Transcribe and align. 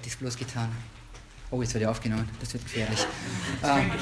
hätte 0.00 0.08
ich 0.08 0.14
es 0.14 0.18
bloß 0.18 0.36
getan. 0.38 0.74
Oh, 1.50 1.60
jetzt 1.60 1.74
wird 1.74 1.84
er 1.84 1.90
aufgenommen, 1.90 2.26
das 2.40 2.54
wird 2.54 2.64
gefährlich. 2.64 3.06
Das 3.60 3.76
ist 3.76 3.82
ähm, 3.82 3.92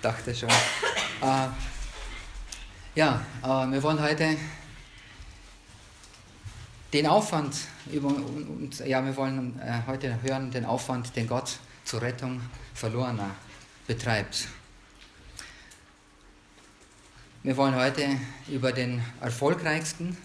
dachte 0.00 0.34
schon. 0.34 0.48
Äh, 0.48 1.48
ja, 2.94 3.20
äh, 3.42 3.46
wir 3.46 3.82
wollen 3.82 4.00
heute 4.00 4.38
den 6.94 7.06
Aufwand 7.06 7.54
über, 7.92 8.08
und, 8.08 8.78
ja, 8.78 9.04
wir 9.04 9.14
wollen 9.16 9.60
äh, 9.60 9.82
heute 9.86 10.22
hören 10.22 10.50
den 10.50 10.64
Aufwand, 10.64 11.14
den 11.14 11.26
Gott 11.26 11.58
zur 11.84 12.00
Rettung 12.00 12.40
Verlorener 12.72 13.32
betreibt. 13.86 14.48
Wir 17.42 17.54
wollen 17.58 17.74
heute 17.74 18.18
über 18.48 18.72
den 18.72 19.02
erfolgreichsten, 19.20 20.16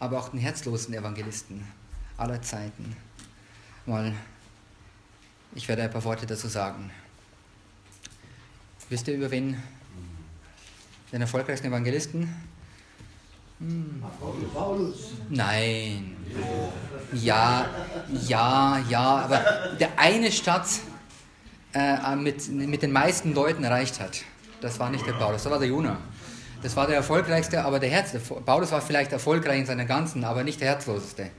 aber 0.00 0.18
auch 0.18 0.30
den 0.30 0.40
herzlosen 0.40 0.92
Evangelisten 0.92 1.79
aller 2.20 2.42
Zeiten 2.42 2.96
mal, 3.86 4.12
ich 5.54 5.66
werde 5.68 5.82
ein 5.82 5.90
paar 5.90 6.04
Worte 6.04 6.26
dazu 6.26 6.48
sagen. 6.48 6.90
Wisst 8.88 9.08
ihr 9.08 9.14
über 9.14 9.30
wen? 9.30 9.60
Den 11.12 11.20
erfolgreichsten 11.22 11.68
Evangelisten? 11.68 12.34
Hm. 13.58 14.02
Paulus. 14.54 15.12
Nein. 15.28 16.16
Ja, 17.12 17.68
ja, 18.26 18.78
ja, 18.88 19.00
aber 19.00 19.76
der 19.78 19.98
eine 19.98 20.30
Stadt 20.30 20.66
äh, 21.72 22.16
mit, 22.16 22.48
mit 22.48 22.82
den 22.82 22.92
meisten 22.92 23.34
Leuten 23.34 23.64
erreicht 23.64 24.00
hat, 24.00 24.22
das 24.60 24.78
war 24.78 24.90
nicht 24.90 25.06
der 25.06 25.12
Paulus, 25.12 25.42
das 25.42 25.52
war 25.52 25.58
der 25.58 25.68
Jonah. 25.68 25.98
Das 26.62 26.76
war 26.76 26.86
der 26.86 26.96
erfolgreichste, 26.96 27.64
aber 27.64 27.80
der 27.80 27.88
Herz. 27.88 28.14
Paulus 28.44 28.70
war 28.70 28.82
vielleicht 28.82 29.12
erfolgreich 29.12 29.60
in 29.60 29.66
seiner 29.66 29.86
ganzen, 29.86 30.24
aber 30.24 30.44
nicht 30.44 30.60
der 30.60 30.68
herzloseste. 30.68 31.30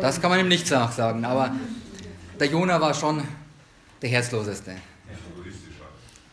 Das 0.00 0.20
kann 0.20 0.30
man 0.30 0.40
ihm 0.40 0.48
nicht 0.48 0.66
sagen, 0.66 1.24
aber 1.24 1.54
der 2.38 2.46
Jonah 2.48 2.80
war 2.80 2.94
schon 2.94 3.22
der 4.00 4.10
herzloseste. 4.10 4.76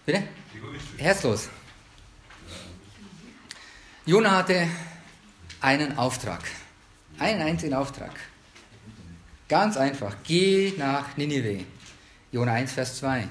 Bitte? 0.05 0.23
Herzlos. 0.97 1.49
Jonah 4.05 4.37
hatte 4.37 4.67
einen 5.61 5.97
Auftrag. 5.97 6.41
Einen 7.19 7.41
einzigen 7.41 7.73
Auftrag. 7.73 8.11
Ganz 9.47 9.77
einfach. 9.77 10.15
Geh 10.23 10.73
nach 10.77 11.15
Ninive. 11.17 11.65
Jonah 12.31 12.53
1, 12.53 12.71
Vers 12.71 12.97
2. 12.97 13.27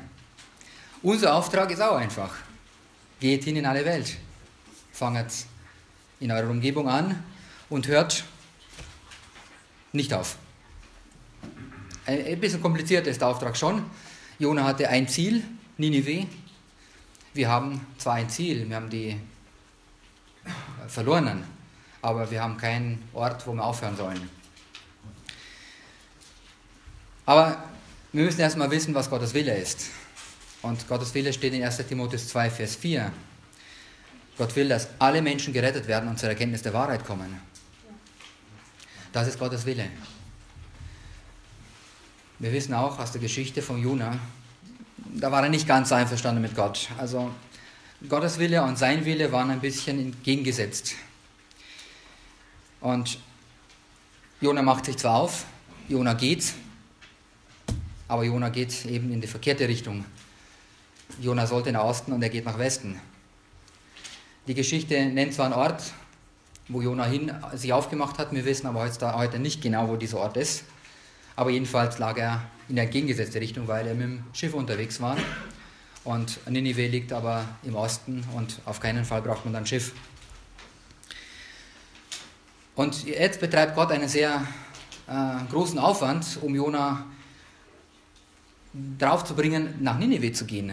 Unser 1.02 1.34
Auftrag 1.34 1.70
ist 1.70 1.80
auch 1.80 1.96
einfach. 1.96 2.34
Geht 3.20 3.44
hin 3.44 3.56
in 3.56 3.66
alle 3.66 3.84
Welt. 3.84 4.16
Fangt 4.92 5.32
in 6.20 6.30
eurer 6.30 6.50
Umgebung 6.50 6.88
an 6.88 7.22
und 7.68 7.86
hört 7.86 8.24
nicht 9.92 10.12
auf. 10.12 10.36
Ein 12.06 12.40
bisschen 12.40 12.62
komplizierter 12.62 13.10
ist 13.10 13.20
der 13.20 13.28
Auftrag 13.28 13.56
schon. 13.56 13.84
Jona 14.38 14.64
hatte 14.64 14.88
ein 14.88 15.08
Ziel, 15.08 15.42
Ninive. 15.76 16.26
Wir 17.34 17.48
haben 17.48 17.86
zwar 17.98 18.14
ein 18.14 18.30
Ziel, 18.30 18.68
wir 18.68 18.76
haben 18.76 18.88
die 18.88 19.10
äh, 19.10 20.88
Verlorenen, 20.88 21.44
aber 22.00 22.30
wir 22.30 22.42
haben 22.42 22.56
keinen 22.56 23.02
Ort, 23.12 23.46
wo 23.46 23.52
wir 23.52 23.62
aufhören 23.62 23.96
sollen. 23.96 24.30
Aber 27.26 27.62
wir 28.12 28.24
müssen 28.24 28.40
erstmal 28.40 28.70
wissen, 28.70 28.94
was 28.94 29.10
Gottes 29.10 29.34
Wille 29.34 29.54
ist. 29.54 29.90
Und 30.62 30.88
Gottes 30.88 31.12
Wille 31.14 31.32
steht 31.32 31.52
in 31.52 31.62
1 31.62 31.76
Timotheus 31.86 32.28
2, 32.28 32.50
Vers 32.50 32.76
4. 32.76 33.12
Gott 34.38 34.56
will, 34.56 34.68
dass 34.68 34.88
alle 34.98 35.20
Menschen 35.20 35.52
gerettet 35.52 35.86
werden 35.88 36.08
und 36.08 36.18
zur 36.18 36.30
Erkenntnis 36.30 36.62
der 36.62 36.72
Wahrheit 36.72 37.04
kommen. 37.04 37.40
Das 39.12 39.26
ist 39.26 39.38
Gottes 39.38 39.64
Wille. 39.64 39.88
Wir 42.38 42.52
wissen 42.52 42.74
auch 42.74 42.98
aus 42.98 43.12
der 43.12 43.20
Geschichte 43.20 43.62
von 43.62 43.82
Jona, 43.82 44.18
da 44.96 45.32
war 45.32 45.42
er 45.42 45.48
nicht 45.48 45.66
ganz 45.66 45.90
einverstanden 45.92 46.42
mit 46.42 46.54
Gott. 46.54 46.88
Also 46.98 47.30
Gottes 48.08 48.38
Wille 48.38 48.62
und 48.62 48.78
sein 48.78 49.04
Wille 49.04 49.32
waren 49.32 49.50
ein 49.50 49.60
bisschen 49.60 49.98
entgegengesetzt. 49.98 50.94
Und 52.80 53.18
Jona 54.40 54.62
macht 54.62 54.84
sich 54.84 54.96
zwar 54.96 55.16
auf, 55.16 55.46
Jona 55.88 56.14
geht, 56.14 56.52
aber 58.06 58.22
Jona 58.24 58.50
geht 58.50 58.84
eben 58.84 59.12
in 59.12 59.20
die 59.20 59.26
verkehrte 59.26 59.66
Richtung. 59.66 60.04
Jona 61.20 61.46
sollte 61.46 61.72
nach 61.72 61.82
Osten 61.82 62.12
und 62.12 62.22
er 62.22 62.28
geht 62.28 62.44
nach 62.44 62.58
Westen. 62.58 63.00
Die 64.46 64.54
Geschichte 64.54 65.06
nennt 65.06 65.34
zwar 65.34 65.46
einen 65.46 65.54
Ort, 65.54 65.82
wo 66.68 66.82
Jona 66.82 67.04
hin 67.04 67.32
sich 67.54 67.72
aufgemacht 67.72 68.18
hat. 68.18 68.32
Wir 68.32 68.44
wissen 68.44 68.66
aber 68.66 68.88
heute 69.14 69.38
nicht 69.38 69.62
genau, 69.62 69.88
wo 69.88 69.96
dieser 69.96 70.18
Ort 70.18 70.36
ist. 70.36 70.64
Aber 71.36 71.50
jedenfalls 71.50 71.98
lag 71.98 72.16
er 72.18 72.42
in 72.68 72.76
der 72.76 72.84
entgegengesetzte 72.84 73.40
Richtung, 73.40 73.68
weil 73.68 73.86
er 73.86 73.94
mit 73.94 74.02
dem 74.04 74.24
Schiff 74.32 74.54
unterwegs 74.54 75.00
war. 75.00 75.16
Und 76.04 76.38
Ninive 76.48 76.86
liegt 76.86 77.12
aber 77.12 77.44
im 77.62 77.74
Osten 77.74 78.24
und 78.34 78.60
auf 78.64 78.80
keinen 78.80 79.04
Fall 79.04 79.22
braucht 79.22 79.44
man 79.44 79.54
dann 79.54 79.66
Schiff. 79.66 79.92
Und 82.74 83.06
jetzt 83.06 83.40
betreibt 83.40 83.74
Gott 83.74 83.90
einen 83.90 84.08
sehr 84.08 84.42
äh, 85.08 85.50
großen 85.50 85.78
Aufwand, 85.78 86.38
um 86.42 86.54
Jona 86.54 87.04
drauf 88.98 89.24
zu 89.24 89.34
bringen, 89.34 89.74
nach 89.80 89.98
Ninive 89.98 90.32
zu 90.32 90.44
gehen 90.44 90.72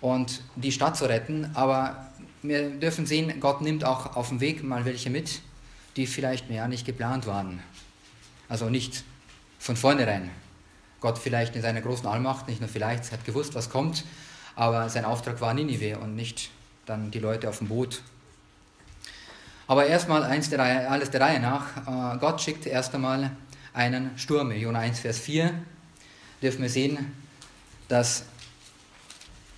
und 0.00 0.42
die 0.56 0.72
Stadt 0.72 0.96
zu 0.96 1.06
retten. 1.06 1.50
Aber 1.54 2.08
wir 2.44 2.70
dürfen 2.70 3.06
sehen, 3.06 3.40
Gott 3.40 3.62
nimmt 3.62 3.84
auch 3.84 4.16
auf 4.16 4.28
dem 4.28 4.40
Weg 4.40 4.62
mal 4.62 4.84
welche 4.84 5.08
mit, 5.08 5.40
die 5.96 6.06
vielleicht 6.06 6.50
mehr 6.50 6.68
nicht 6.68 6.84
geplant 6.84 7.26
waren. 7.26 7.62
Also 8.48 8.68
nicht 8.68 9.02
von 9.58 9.76
vornherein. 9.76 10.30
Gott 11.00 11.18
vielleicht 11.18 11.56
in 11.56 11.62
seiner 11.62 11.80
großen 11.80 12.06
Allmacht, 12.06 12.46
nicht 12.46 12.60
nur 12.60 12.68
vielleicht, 12.68 13.10
hat 13.12 13.24
gewusst, 13.24 13.54
was 13.54 13.70
kommt, 13.70 14.04
aber 14.56 14.90
sein 14.90 15.06
Auftrag 15.06 15.40
war 15.40 15.54
Ninive 15.54 15.98
und 15.98 16.14
nicht 16.14 16.50
dann 16.84 17.10
die 17.10 17.18
Leute 17.18 17.48
auf 17.48 17.58
dem 17.58 17.68
Boot. 17.68 18.02
Aber 19.66 19.86
erstmal 19.86 20.22
eins 20.22 20.50
der 20.50 20.58
Reihe, 20.58 20.90
alles 20.90 21.10
der 21.10 21.22
Reihe 21.22 21.40
nach. 21.40 22.14
Äh, 22.14 22.18
Gott 22.18 22.42
schickt 22.42 22.66
erst 22.66 22.94
einmal 22.94 23.30
einen 23.72 24.18
Sturm. 24.18 24.52
Jona 24.52 24.80
1, 24.80 25.00
Vers 25.00 25.18
4 25.18 25.54
dürfen 26.42 26.60
wir 26.60 26.68
sehen, 26.68 27.12
dass 27.88 28.26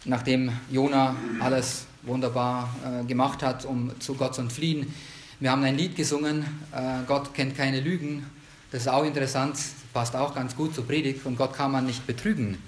nachdem 0.07 0.53
Jona 0.71 1.17
alles 1.41 1.87
wunderbar 2.03 2.75
äh, 2.85 3.05
gemacht 3.05 3.43
hat, 3.43 3.65
um 3.65 3.91
zu 4.01 4.15
Gott 4.15 4.35
zu 4.35 4.41
entfliehen. 4.41 4.93
Wir 5.41 5.51
haben 5.51 5.65
ein 5.65 5.77
Lied 5.77 5.97
gesungen, 5.97 6.45
äh, 6.73 7.05
Gott 7.07 7.35
kennt 7.35 7.57
keine 7.57 7.81
Lügen. 7.81 8.25
Das 8.71 8.83
ist 8.83 8.89
auch 8.89 9.05
interessant, 9.05 9.59
passt 9.93 10.17
auch 10.17 10.35
ganz 10.35 10.57
gut 10.57 10.75
zur 10.75 10.87
Predigt. 10.87 11.27
Und 11.27 11.37
Gott 11.37 11.53
kann 11.53 11.73
man 11.73 11.87
nicht 11.87 12.07
betrügen. 12.07 12.59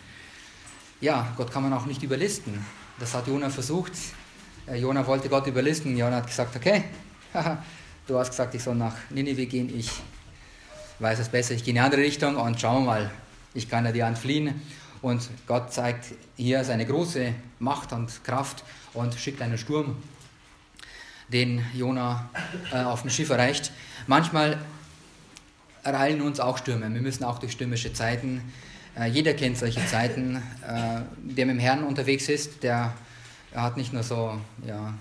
Ja, 1.01 1.33
Gott 1.37 1.53
kann 1.53 1.63
man 1.63 1.73
auch 1.73 1.87
nicht 1.87 2.03
überlisten. 2.03 2.65
Das 2.99 3.15
hat 3.15 3.29
Jona 3.29 3.51
versucht. 3.51 3.93
Äh, 4.67 4.77
Jona 4.77 5.07
wollte 5.07 5.29
Gott 5.29 5.47
überlisten. 5.47 5.97
Jona 5.97 6.17
hat 6.17 6.27
gesagt, 6.27 6.57
okay, 6.57 6.85
du 8.07 8.19
hast 8.19 8.31
gesagt, 8.31 8.55
ich 8.55 8.63
soll 8.63 8.75
nach 8.75 8.97
Ninive 9.11 9.47
gehen. 9.47 9.73
Ich 9.79 9.91
weiß 10.99 11.21
es 11.21 11.29
besser, 11.29 11.55
ich 11.55 11.63
gehe 11.63 11.73
in 11.73 11.79
eine 11.79 11.87
andere 11.87 12.03
Richtung 12.03 12.37
und 12.37 12.61
schauen 12.61 12.83
wir 12.83 12.87
mal, 12.87 13.11
ich 13.55 13.69
kann 13.69 13.85
ja 13.85 13.93
dir 13.93 14.07
entfliehen. 14.07 14.61
Und 15.01 15.29
Gott 15.47 15.73
zeigt 15.73 16.15
hier 16.37 16.65
seine 16.65 16.85
große 16.85 17.33
Macht 17.59 17.93
und 17.93 18.25
Kraft 18.25 18.65
und 18.95 19.15
schickt 19.15 19.41
einen 19.41 19.59
Sturm, 19.59 19.97
den 21.29 21.65
Jona 21.75 22.29
äh, 22.73 22.83
auf 22.83 23.03
dem 23.03 23.11
Schiff 23.11 23.31
erreicht. 23.31 23.73
Manchmal 24.07 24.59
ereilen 25.85 26.21
uns 26.21 26.41
auch 26.41 26.59
Stürme. 26.59 26.93
Wir 26.93 27.01
müssen 27.01 27.25
auch 27.25 27.39
durch 27.39 27.53
stürmische 27.53 27.93
Zeiten. 27.93 28.43
Äh, 28.99 29.07
jeder 29.07 29.35
kennt 29.35 29.59
solche 29.59 29.85
Zeiten. 29.87 30.37
Äh, 30.37 31.03
der 31.23 31.47
mit 31.47 31.57
dem 31.57 31.59
Herrn 31.59 31.85
unterwegs 31.85 32.29
ist, 32.29 32.63
der 32.63 32.95
hat 33.55 33.77
nicht 33.77 33.93
nur 33.93 34.03
so 34.03 34.39
ja, 34.67 34.95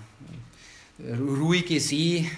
ruhige 1.00 1.80
See, 1.80 2.30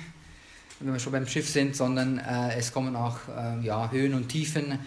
wenn 0.81 0.93
wir 0.93 1.00
schon 1.00 1.12
beim 1.12 1.26
Schiff 1.26 1.49
sind, 1.49 1.76
sondern 1.76 2.19
äh, 2.19 2.56
es 2.56 2.73
kommen 2.73 2.96
auch 2.96 3.19
äh, 3.29 3.64
ja, 3.64 3.90
Höhen 3.90 4.14
und 4.14 4.29
Tiefen 4.29 4.79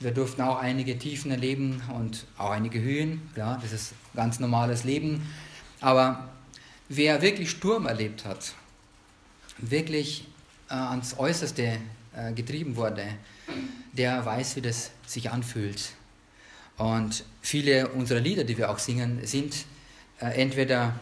wir 0.00 0.10
durften 0.10 0.42
auch 0.42 0.58
einige 0.58 0.98
Tiefen 0.98 1.30
erleben 1.30 1.82
und 1.94 2.26
auch 2.36 2.50
einige 2.50 2.80
Höhen. 2.80 3.30
Ja, 3.34 3.58
das 3.62 3.72
ist 3.72 3.94
ganz 4.14 4.40
normales 4.40 4.84
Leben. 4.84 5.26
Aber 5.80 6.28
wer 6.88 7.22
wirklich 7.22 7.50
Sturm 7.50 7.86
erlebt 7.86 8.24
hat, 8.24 8.54
wirklich 9.58 10.26
äh, 10.68 10.74
ans 10.74 11.18
Äußerste 11.18 11.78
äh, 12.14 12.32
getrieben 12.32 12.76
wurde, 12.76 13.06
der 13.92 14.24
weiß, 14.24 14.56
wie 14.56 14.62
das 14.62 14.90
sich 15.06 15.30
anfühlt. 15.30 15.92
Und 16.76 17.24
viele 17.40 17.88
unserer 17.88 18.20
Lieder, 18.20 18.44
die 18.44 18.58
wir 18.58 18.70
auch 18.70 18.78
singen, 18.78 19.20
sind 19.26 19.64
äh, 20.20 20.26
entweder 20.42 20.94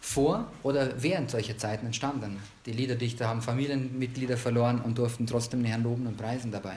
vor 0.00 0.50
oder 0.62 1.02
während 1.02 1.30
solcher 1.30 1.56
Zeiten 1.56 1.86
entstanden. 1.86 2.38
Die 2.66 2.72
Liederdichter 2.72 3.28
haben 3.28 3.42
Familienmitglieder 3.42 4.36
verloren 4.36 4.80
und 4.80 4.98
durften 4.98 5.26
trotzdem 5.26 5.60
den 5.62 5.70
Herrn 5.70 5.82
loben 5.82 6.06
und 6.06 6.16
preisen 6.16 6.52
dabei. 6.52 6.76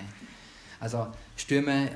Also 0.79 1.07
Stürme, 1.41 1.89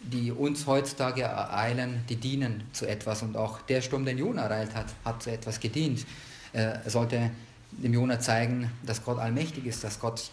die 0.00 0.32
uns 0.32 0.66
heutzutage 0.66 1.22
ereilen, 1.22 2.04
die 2.08 2.16
dienen 2.16 2.64
zu 2.72 2.86
etwas. 2.86 3.22
Und 3.22 3.36
auch 3.36 3.60
der 3.62 3.82
Sturm, 3.82 4.04
den 4.04 4.18
Jona 4.18 4.42
ereilt 4.42 4.74
hat, 4.74 4.86
hat 5.04 5.22
zu 5.22 5.30
etwas 5.30 5.60
gedient. 5.60 6.06
Er 6.52 6.82
sollte 6.86 7.30
dem 7.70 7.94
Jona 7.94 8.20
zeigen, 8.20 8.70
dass 8.84 9.04
Gott 9.04 9.18
allmächtig 9.18 9.66
ist, 9.66 9.84
dass 9.84 10.00
Gott 10.00 10.30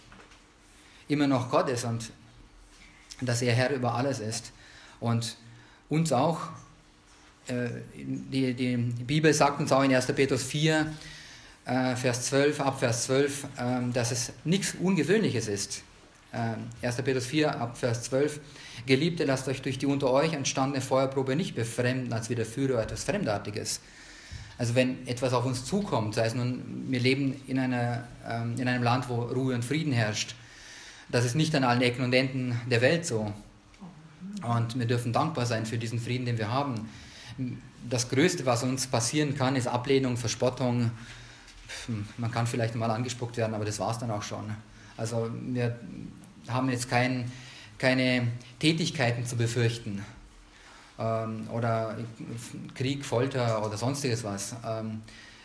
immer 1.07 1.27
noch 1.27 1.49
Gott 1.49 1.69
ist 1.69 1.85
und 1.85 2.11
dass 3.21 3.41
er 3.41 3.53
Herr 3.53 3.71
über 3.71 3.95
alles 3.95 4.19
ist. 4.19 4.51
Und 4.99 5.37
uns 5.89 6.11
auch, 6.11 6.41
äh, 7.47 7.69
die, 7.95 8.53
die 8.53 8.77
Bibel 8.77 9.33
sagt 9.33 9.59
uns 9.59 9.71
auch 9.71 9.83
in 9.83 9.93
1. 9.93 10.07
Petrus 10.07 10.43
4, 10.43 10.93
äh, 11.65 11.95
Vers 11.95 12.27
12, 12.27 12.59
ab 12.59 12.79
Vers 12.79 13.05
12, 13.05 13.43
äh, 13.43 13.47
dass 13.93 14.11
es 14.11 14.33
nichts 14.43 14.75
Ungewöhnliches 14.79 15.47
ist. 15.47 15.83
1. 16.31 16.95
Petrus 16.97 17.25
4, 17.25 17.59
ab 17.59 17.77
Vers 17.77 18.03
12, 18.03 18.39
Geliebte, 18.85 19.25
lasst 19.25 19.47
euch 19.47 19.61
durch 19.61 19.79
die 19.79 19.87
unter 19.87 20.11
euch 20.11 20.33
entstandene 20.33 20.81
Feuerprobe 20.81 21.35
nicht 21.35 21.55
befremden, 21.55 22.13
als 22.13 22.29
widerführe 22.29 22.81
etwas 22.81 23.03
Fremdartiges. 23.03 23.81
Also 24.57 24.75
wenn 24.75 25.07
etwas 25.07 25.33
auf 25.33 25.45
uns 25.45 25.65
zukommt, 25.65 26.15
sei 26.15 26.25
es 26.25 26.35
nun, 26.35 26.85
wir 26.89 26.99
leben 26.99 27.41
in, 27.47 27.57
einer, 27.57 28.03
in 28.57 28.67
einem 28.67 28.83
Land, 28.83 29.09
wo 29.09 29.21
Ruhe 29.21 29.55
und 29.55 29.63
Frieden 29.63 29.93
herrscht, 29.93 30.35
das 31.09 31.25
ist 31.25 31.35
nicht 31.35 31.55
an 31.55 31.63
allen 31.63 31.81
Ecken 31.81 32.03
und 32.03 32.13
Enden 32.13 32.59
der 32.69 32.81
Welt 32.81 33.05
so. 33.05 33.33
Und 34.43 34.77
wir 34.77 34.85
dürfen 34.85 35.11
dankbar 35.11 35.45
sein 35.45 35.65
für 35.65 35.77
diesen 35.77 35.99
Frieden, 35.99 36.25
den 36.25 36.37
wir 36.37 36.51
haben. 36.51 36.89
Das 37.89 38.09
Größte, 38.09 38.45
was 38.45 38.63
uns 38.63 38.85
passieren 38.85 39.35
kann, 39.35 39.55
ist 39.55 39.67
Ablehnung, 39.67 40.17
Verspottung. 40.17 40.91
Man 42.17 42.31
kann 42.31 42.45
vielleicht 42.45 42.75
mal 42.75 42.91
angespuckt 42.91 43.37
werden, 43.37 43.55
aber 43.55 43.65
das 43.65 43.79
war 43.79 43.91
es 43.91 43.97
dann 43.97 44.11
auch 44.11 44.23
schon. 44.23 44.43
Also 44.99 45.29
wir 45.31 45.79
haben 46.47 46.69
jetzt 46.69 46.89
kein, 46.89 47.31
keine 47.77 48.27
Tätigkeiten 48.59 49.25
zu 49.25 49.37
befürchten 49.37 50.03
ähm, 50.99 51.47
oder 51.51 51.97
Krieg, 52.75 53.05
Folter 53.05 53.65
oder 53.65 53.77
sonstiges 53.77 54.23
was. 54.23 54.55
Ähm, 54.65 55.01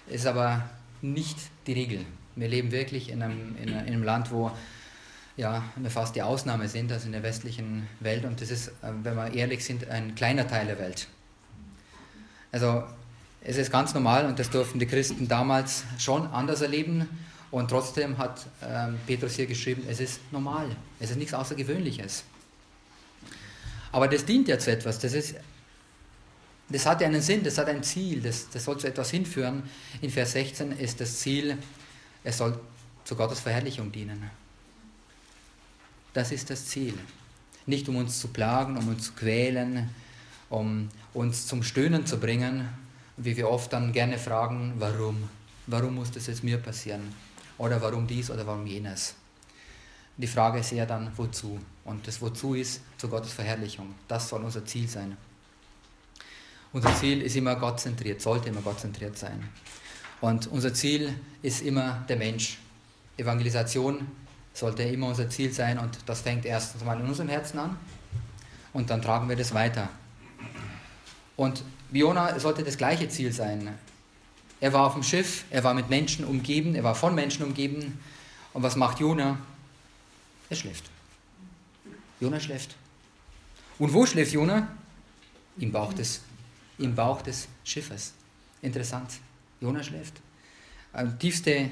ist 0.08 0.26
aber 0.26 0.62
nicht 1.02 1.38
die 1.66 1.72
Regel. 1.72 2.04
Wir 2.36 2.48
leben 2.48 2.72
wirklich 2.72 3.10
in 3.10 3.22
einem, 3.22 3.56
in 3.56 3.72
einem 3.72 4.02
Land, 4.02 4.32
wo 4.32 4.50
ja, 5.36 5.64
fast 5.88 6.14
die 6.16 6.22
Ausnahme 6.22 6.68
sind, 6.68 6.92
also 6.92 7.06
in 7.06 7.12
der 7.12 7.22
westlichen 7.22 7.88
Welt. 8.00 8.24
Und 8.24 8.40
das 8.40 8.50
ist, 8.50 8.68
äh, 8.68 8.90
wenn 9.02 9.14
wir 9.14 9.32
ehrlich 9.32 9.64
sind, 9.64 9.88
ein 9.88 10.14
kleiner 10.14 10.46
Teil 10.46 10.66
der 10.66 10.78
Welt. 10.78 11.08
Also 12.50 12.84
es 13.40 13.56
ist 13.56 13.70
ganz 13.70 13.94
normal 13.94 14.26
und 14.26 14.38
das 14.38 14.50
durften 14.50 14.78
die 14.78 14.86
Christen 14.86 15.28
damals 15.28 15.84
schon 15.98 16.26
anders 16.28 16.60
erleben. 16.60 17.08
Und 17.54 17.68
trotzdem 17.68 18.18
hat 18.18 18.46
ähm, 18.64 18.98
Petrus 19.06 19.36
hier 19.36 19.46
geschrieben, 19.46 19.84
es 19.88 20.00
ist 20.00 20.18
normal, 20.32 20.74
es 20.98 21.10
ist 21.10 21.16
nichts 21.16 21.34
Außergewöhnliches. 21.34 22.24
Aber 23.92 24.08
das 24.08 24.24
dient 24.24 24.48
ja 24.48 24.58
zu 24.58 24.72
etwas, 24.72 24.98
das, 24.98 25.12
ist, 25.12 25.36
das 26.68 26.84
hat 26.84 27.00
ja 27.00 27.06
einen 27.06 27.22
Sinn, 27.22 27.44
das 27.44 27.56
hat 27.56 27.68
ein 27.68 27.84
Ziel, 27.84 28.22
das, 28.22 28.50
das 28.50 28.64
soll 28.64 28.80
zu 28.80 28.88
etwas 28.88 29.12
hinführen. 29.12 29.62
In 30.00 30.10
Vers 30.10 30.32
16 30.32 30.72
ist 30.72 31.00
das 31.00 31.20
Ziel, 31.20 31.56
es 32.24 32.38
soll 32.38 32.58
zu 33.04 33.14
Gottes 33.14 33.38
Verherrlichung 33.38 33.92
dienen. 33.92 34.28
Das 36.12 36.32
ist 36.32 36.50
das 36.50 36.66
Ziel. 36.66 36.98
Nicht 37.66 37.88
um 37.88 37.94
uns 37.94 38.18
zu 38.18 38.26
plagen, 38.26 38.76
um 38.76 38.88
uns 38.88 39.04
zu 39.04 39.12
quälen, 39.12 39.90
um 40.50 40.88
uns 41.12 41.46
zum 41.46 41.62
Stöhnen 41.62 42.04
zu 42.04 42.18
bringen, 42.18 42.68
wie 43.16 43.36
wir 43.36 43.48
oft 43.48 43.72
dann 43.72 43.92
gerne 43.92 44.18
fragen, 44.18 44.72
warum? 44.78 45.28
Warum 45.68 45.94
muss 45.94 46.10
das 46.10 46.26
jetzt 46.26 46.42
mir 46.42 46.58
passieren? 46.58 47.14
Oder 47.58 47.80
warum 47.80 48.06
dies 48.06 48.30
oder 48.30 48.46
warum 48.46 48.66
jenes? 48.66 49.14
Die 50.16 50.26
Frage 50.26 50.60
ist 50.60 50.72
eher 50.72 50.86
dann, 50.86 51.10
wozu? 51.16 51.58
Und 51.84 52.06
das 52.06 52.20
Wozu 52.20 52.54
ist 52.54 52.80
zu 52.98 53.08
Gottes 53.08 53.32
Verherrlichung. 53.32 53.94
Das 54.06 54.28
soll 54.28 54.42
unser 54.42 54.64
Ziel 54.64 54.88
sein. 54.88 55.16
Unser 56.72 56.94
Ziel 56.96 57.22
ist 57.22 57.36
immer 57.36 57.56
gottzentriert, 57.56 58.20
sollte 58.20 58.48
immer 58.48 58.60
gottzentriert 58.60 59.16
sein. 59.16 59.48
Und 60.20 60.46
unser 60.48 60.72
Ziel 60.72 61.14
ist 61.42 61.62
immer 61.62 62.04
der 62.08 62.16
Mensch. 62.16 62.58
Evangelisation 63.16 64.06
sollte 64.52 64.82
immer 64.84 65.08
unser 65.08 65.28
Ziel 65.28 65.52
sein 65.52 65.78
und 65.78 65.98
das 66.06 66.22
fängt 66.22 66.44
erstens 66.44 66.84
mal 66.84 66.98
in 66.98 67.06
unserem 67.06 67.28
Herzen 67.28 67.58
an 67.58 67.76
und 68.72 68.90
dann 68.90 69.02
tragen 69.02 69.28
wir 69.28 69.36
das 69.36 69.52
weiter. 69.52 69.88
Und 71.36 71.62
Biona 71.90 72.38
sollte 72.38 72.62
das 72.62 72.76
gleiche 72.76 73.08
Ziel 73.08 73.32
sein. 73.32 73.76
Er 74.64 74.72
war 74.72 74.87
auf 74.87 74.94
dem 74.94 75.02
Schiff, 75.02 75.44
er 75.50 75.62
war 75.62 75.75
mit 75.75 75.90
Menschen 75.90 76.25
umgeben, 76.25 76.75
er 76.75 76.82
war 76.82 76.94
von 76.94 77.14
Menschen 77.14 77.44
umgeben. 77.44 77.99
Und 78.55 78.62
was 78.62 78.76
macht 78.76 78.99
Jona? 78.99 79.37
Er 80.49 80.56
schläft. 80.56 80.84
Jona 82.19 82.40
schläft. 82.40 82.75
Und 83.78 83.93
wo 83.93 84.06
schläft 84.06 84.32
Jona? 84.32 84.75
Im 85.58 85.70
Bauch 85.70 85.93
des, 85.93 86.22
im 86.78 86.94
Bauch 86.94 87.20
des 87.20 87.46
Schiffes. 87.62 88.14
Interessant. 88.62 89.11
Jona 89.61 89.82
schläft. 89.82 90.14
Tiefste 91.19 91.69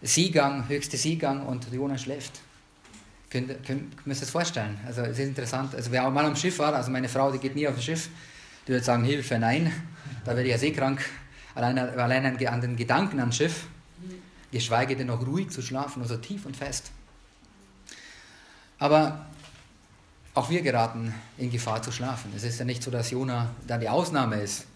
Seegang, 0.00 0.68
höchste 0.68 0.98
Seegang 0.98 1.44
und 1.44 1.66
Jonas 1.72 2.02
schläft. 2.02 2.42
Könnt, 3.28 3.48
könnt, 3.48 3.66
könnt 3.66 4.06
ihr 4.06 4.12
euch 4.12 4.20
das 4.20 4.30
vorstellen? 4.30 4.78
Also 4.86 5.02
es 5.02 5.18
ist 5.18 5.26
interessant. 5.26 5.74
Also 5.74 5.90
wer 5.90 6.06
auch 6.06 6.12
mal 6.12 6.24
am 6.24 6.36
Schiff 6.36 6.60
war, 6.60 6.76
also 6.76 6.92
meine 6.92 7.08
Frau, 7.08 7.32
die 7.32 7.38
geht 7.38 7.56
nie 7.56 7.66
auf 7.66 7.74
das 7.74 7.84
Schiff, 7.84 8.08
die 8.68 8.70
würde 8.70 8.84
sagen, 8.84 9.02
Hilfe, 9.02 9.36
nein, 9.36 9.72
da 10.24 10.36
werde 10.36 10.44
ich 10.44 10.50
ja 10.50 10.58
seekrank. 10.58 11.04
Allein, 11.54 11.78
allein 11.78 12.38
an 12.46 12.60
den 12.60 12.76
Gedanken 12.76 13.20
ans 13.20 13.36
Schiff, 13.36 13.66
geschweige 14.52 14.96
denn 14.96 15.08
noch 15.08 15.26
ruhig 15.26 15.50
zu 15.50 15.62
schlafen, 15.62 16.02
also 16.02 16.16
tief 16.16 16.46
und 16.46 16.56
fest. 16.56 16.90
Aber 18.78 19.26
auch 20.34 20.48
wir 20.48 20.62
geraten 20.62 21.14
in 21.38 21.50
Gefahr 21.50 21.82
zu 21.82 21.92
schlafen. 21.92 22.32
Es 22.34 22.44
ist 22.44 22.58
ja 22.58 22.64
nicht 22.64 22.82
so, 22.82 22.90
dass 22.90 23.10
Jona 23.10 23.50
da 23.66 23.78
die 23.78 23.88
Ausnahme 23.88 24.36
ist. 24.36 24.66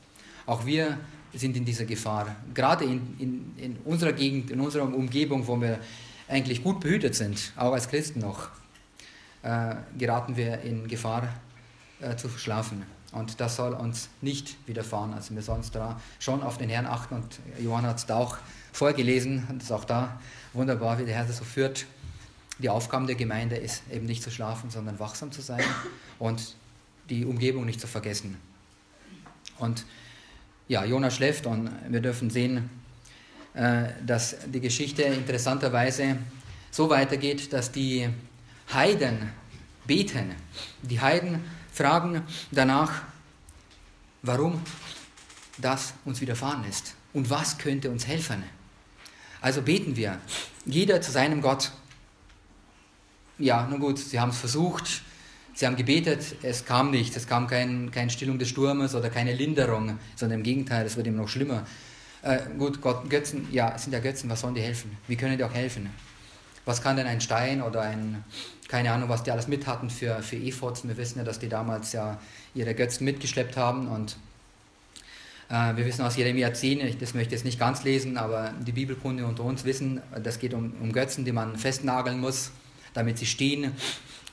Auch 0.46 0.66
wir 0.66 0.98
sind 1.32 1.56
in 1.56 1.64
dieser 1.64 1.84
Gefahr. 1.84 2.36
Gerade 2.52 2.84
in, 2.84 3.16
in, 3.18 3.54
in 3.56 3.76
unserer 3.84 4.12
Gegend, 4.12 4.50
in 4.50 4.60
unserer 4.60 4.84
Umgebung, 4.84 5.46
wo 5.46 5.60
wir 5.60 5.78
eigentlich 6.28 6.62
gut 6.62 6.80
behütet 6.80 7.14
sind, 7.14 7.52
auch 7.56 7.72
als 7.72 7.88
Christen 7.88 8.20
noch, 8.20 8.50
äh, 9.42 9.74
geraten 9.98 10.36
wir 10.36 10.60
in 10.60 10.88
Gefahr 10.88 11.28
äh, 12.00 12.16
zu 12.16 12.28
schlafen. 12.30 12.82
Und 13.14 13.40
das 13.40 13.56
soll 13.56 13.72
uns 13.72 14.08
nicht 14.20 14.56
widerfahren. 14.66 15.14
Also 15.14 15.34
wir 15.34 15.42
sollen 15.42 15.58
uns 15.58 15.70
da 15.70 16.00
schon 16.18 16.42
auf 16.42 16.58
den 16.58 16.68
Herrn 16.68 16.86
achten. 16.86 17.14
Und 17.14 17.38
Johann 17.60 17.86
hat 17.86 17.98
es 17.98 18.06
da 18.06 18.16
auch 18.16 18.36
vorgelesen. 18.72 19.46
Und 19.48 19.58
es 19.58 19.64
ist 19.64 19.72
auch 19.72 19.84
da 19.84 20.20
wunderbar, 20.52 20.98
wie 20.98 21.04
der 21.04 21.14
Herr 21.14 21.24
das 21.24 21.38
so 21.38 21.44
führt. 21.44 21.86
Die 22.58 22.68
Aufgabe 22.68 23.06
der 23.06 23.14
Gemeinde 23.14 23.56
ist 23.56 23.82
eben 23.90 24.06
nicht 24.06 24.22
zu 24.22 24.30
schlafen, 24.30 24.70
sondern 24.70 24.98
wachsam 24.98 25.32
zu 25.32 25.42
sein 25.42 25.64
und 26.18 26.54
die 27.10 27.24
Umgebung 27.24 27.64
nicht 27.64 27.80
zu 27.80 27.86
vergessen. 27.86 28.36
Und 29.58 29.84
ja, 30.68 30.84
Jonas 30.84 31.16
schläft 31.16 31.46
und 31.46 31.70
wir 31.88 32.00
dürfen 32.00 32.30
sehen, 32.30 32.70
äh, 33.54 33.88
dass 34.04 34.36
die 34.46 34.60
Geschichte 34.60 35.02
interessanterweise 35.02 36.16
so 36.70 36.90
weitergeht, 36.90 37.52
dass 37.52 37.70
die 37.70 38.08
Heiden 38.72 39.30
beten. 39.86 40.34
Die 40.82 41.00
Heiden 41.00 41.44
fragen 41.74 42.22
danach, 42.50 43.02
warum 44.22 44.62
das 45.58 45.92
uns 46.06 46.20
widerfahren 46.20 46.64
ist 46.64 46.94
und 47.12 47.28
was 47.28 47.58
könnte 47.58 47.90
uns 47.90 48.06
helfen. 48.06 48.42
Also 49.40 49.60
beten 49.60 49.96
wir, 49.96 50.18
jeder 50.64 51.02
zu 51.02 51.10
seinem 51.10 51.42
Gott. 51.42 51.72
Ja, 53.38 53.66
nun 53.66 53.80
gut, 53.80 53.98
sie 53.98 54.18
haben 54.18 54.30
es 54.30 54.38
versucht, 54.38 55.02
Sie 55.56 55.66
haben 55.66 55.76
gebetet, 55.76 56.34
es 56.42 56.64
kam 56.64 56.90
nichts, 56.90 57.16
es 57.16 57.28
kam 57.28 57.46
kein, 57.46 57.92
keine 57.92 58.10
Stillung 58.10 58.40
des 58.40 58.48
Sturmes 58.48 58.96
oder 58.96 59.08
keine 59.08 59.32
Linderung, 59.32 60.00
sondern 60.16 60.40
im 60.40 60.42
Gegenteil, 60.42 60.84
es 60.84 60.96
wird 60.96 61.06
immer 61.06 61.22
noch 61.22 61.28
schlimmer. 61.28 61.64
Äh, 62.22 62.40
gut, 62.58 62.80
Gott, 62.80 63.08
Götzen, 63.08 63.46
ja, 63.52 63.72
es 63.76 63.84
sind 63.84 63.92
ja 63.92 64.00
Götzen, 64.00 64.28
was 64.28 64.40
sollen 64.40 64.56
die 64.56 64.62
helfen? 64.62 64.96
Wie 65.06 65.14
können 65.14 65.38
die 65.38 65.44
auch 65.44 65.54
helfen? 65.54 65.90
Was 66.64 66.82
kann 66.82 66.96
denn 66.96 67.06
ein 67.06 67.20
Stein 67.20 67.62
oder 67.62 67.82
ein, 67.82 68.24
keine 68.68 68.92
Ahnung, 68.92 69.08
was 69.08 69.22
die 69.22 69.30
alles 69.30 69.48
mit 69.48 69.66
hatten 69.66 69.90
für, 69.90 70.22
für 70.22 70.36
Ephods? 70.36 70.86
Wir 70.86 70.96
wissen 70.96 71.18
ja, 71.18 71.24
dass 71.24 71.38
die 71.38 71.48
damals 71.48 71.92
ja 71.92 72.18
ihre 72.54 72.74
Götzen 72.74 73.04
mitgeschleppt 73.04 73.56
haben 73.56 73.88
und 73.88 74.16
äh, 75.50 75.76
wir 75.76 75.84
wissen 75.84 76.02
aus 76.02 76.16
Jeremia 76.16 76.54
10, 76.54 76.98
das 76.98 77.14
möchte 77.14 77.34
ich 77.34 77.40
jetzt 77.40 77.44
nicht 77.44 77.58
ganz 77.58 77.84
lesen, 77.84 78.16
aber 78.16 78.54
die 78.66 78.72
Bibelkunde 78.72 79.26
unter 79.26 79.44
uns 79.44 79.64
wissen, 79.64 80.00
das 80.22 80.38
geht 80.38 80.54
um, 80.54 80.72
um 80.80 80.92
Götzen, 80.92 81.24
die 81.24 81.32
man 81.32 81.56
festnageln 81.56 82.20
muss, 82.20 82.50
damit 82.94 83.18
sie 83.18 83.26
stehen 83.26 83.72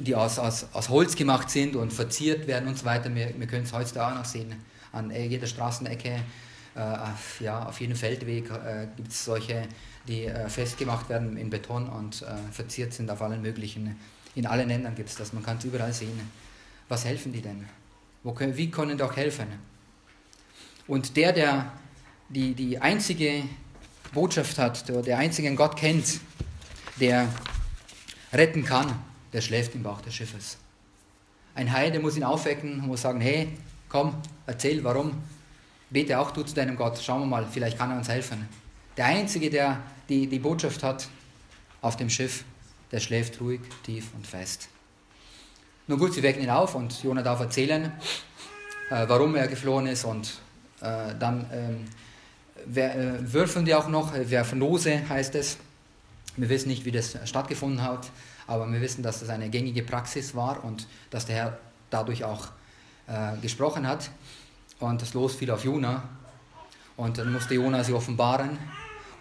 die 0.04 0.16
aus, 0.16 0.40
aus, 0.40 0.68
aus 0.74 0.90
Holz 0.90 1.16
gemacht 1.16 1.50
sind 1.50 1.76
und 1.76 1.94
verziert 1.94 2.48
werden 2.48 2.68
und 2.68 2.78
so 2.78 2.86
weiter. 2.86 3.14
Wir, 3.14 3.34
wir 3.38 3.48
können 3.48 3.64
es 3.64 3.74
heute 3.74 4.06
auch 4.06 4.14
noch 4.14 4.26
sehen. 4.26 4.56
An 4.92 5.12
jeder 5.12 5.48
Straßenecke, 5.48 6.20
äh, 6.76 6.98
ja, 7.40 7.66
auf 7.66 7.80
jedem 7.80 7.96
Feldweg 7.96 8.50
äh, 8.50 8.88
gibt 8.98 9.12
es 9.12 9.26
solche, 9.26 9.64
die 10.08 10.25
äh, 10.25 10.50
festgemacht 10.50 11.10
werden 11.10 11.38
in 11.38 11.50
Beton 11.50 11.88
und 11.88 12.22
äh, 12.22 12.25
verziert 12.51 12.93
sind 12.93 13.10
auf 13.10 13.22
allen 13.22 13.41
möglichen. 13.41 13.98
In 14.36 14.46
allen 14.46 14.67
Ländern 14.67 14.96
gibt 14.96 15.10
es 15.10 15.15
das, 15.15 15.34
man 15.34 15.43
kann 15.43 15.58
es 15.58 15.65
überall 15.65 15.93
sehen. 15.93 16.20
Was 16.88 17.05
helfen 17.05 17.31
die 17.34 17.41
denn? 17.41 17.67
Wo 18.24 18.34
können, 18.34 18.55
wie 18.58 18.70
können 18.70 18.98
die 18.98 19.03
auch 19.03 19.15
helfen? 19.15 19.48
Und 20.88 21.15
der, 21.17 21.34
der 21.34 21.72
die, 22.29 22.53
die 22.53 22.79
einzige 22.79 23.43
Botschaft 24.13 24.58
hat, 24.58 24.88
der, 24.89 25.01
der 25.01 25.17
einzigen 25.17 25.55
Gott 25.55 25.75
kennt, 25.75 26.20
der 27.00 27.27
retten 28.34 28.63
kann, 28.63 28.93
der 29.34 29.41
schläft 29.41 29.75
im 29.75 29.84
Bauch 29.84 30.01
des 30.01 30.15
Schiffes. 30.15 30.58
Ein 31.55 31.72
Heide 31.72 32.00
muss 32.00 32.17
ihn 32.17 32.24
aufwecken 32.24 32.79
und 32.79 32.88
muss 32.88 33.01
sagen, 33.01 33.22
hey, 33.22 33.50
komm, 33.89 34.15
erzähl, 34.46 34.84
warum. 34.84 35.13
Bete 35.89 36.17
auch 36.17 36.31
du 36.31 36.43
zu 36.43 36.55
deinem 36.55 36.77
Gott, 36.77 36.98
schauen 37.00 37.22
wir 37.22 37.25
mal, 37.25 37.46
vielleicht 37.51 37.77
kann 37.77 37.91
er 37.91 37.98
uns 37.98 38.08
helfen. 38.08 38.48
Der 39.01 39.08
Einzige, 39.08 39.50
der 39.50 39.81
die, 40.10 40.27
die 40.27 40.38
Botschaft 40.38 40.84
hat 40.84 41.08
auf 41.81 41.98
dem 41.98 42.08
Schiff, 42.08 42.43
der 42.91 43.00
schläft 43.00 43.41
ruhig, 43.41 43.62
tief 43.81 44.13
und 44.13 44.27
fest. 44.27 44.70
Nun 45.88 45.98
gut, 45.98 46.13
sie 46.13 46.22
wecken 46.22 46.43
ihn 46.43 46.51
auf 46.51 46.75
und 46.75 47.01
Jona 47.01 47.24
darf 47.24 47.39
erzählen, 47.39 47.93
äh, 48.91 49.05
warum 49.08 49.36
er 49.36 49.48
geflohen 49.48 49.88
ist 49.88 50.05
und 50.05 50.39
äh, 50.81 51.15
dann 51.17 51.50
ähm, 51.51 51.86
wer, 52.67 52.96
äh, 52.96 53.34
würfeln 53.34 53.65
die 53.65 53.74
auch 53.74 53.88
noch, 53.88 54.13
wer 54.13 54.46
Nose 54.53 55.10
heißt 55.10 55.34
es. 55.34 55.58
Wir 56.38 56.50
wissen 56.50 56.67
nicht, 56.67 56.86
wie 56.86 56.91
das 56.91 57.17
stattgefunden 57.27 57.81
hat, 57.81 58.08
aber 58.46 58.72
wir 58.72 58.81
wissen, 58.81 59.01
dass 59.01 59.22
das 59.22 59.29
eine 59.29 59.50
gängige 59.50 59.81
Praxis 59.81 60.36
war 60.36 60.63
und 60.63 60.88
dass 61.10 61.25
der 61.25 61.36
Herr 61.38 61.58
dadurch 61.89 62.24
auch 62.24 62.50
äh, 63.08 63.36
gesprochen 63.41 63.88
hat. 63.88 64.12
Und 64.79 65.01
das 65.01 65.15
Los 65.15 65.34
fiel 65.34 65.50
auf 65.50 65.63
Jona 65.63 66.03
und 66.98 67.17
dann 67.17 67.34
musste 67.34 67.55
Jona 67.55 67.84
sie 67.84 67.93
offenbaren. 67.93 68.60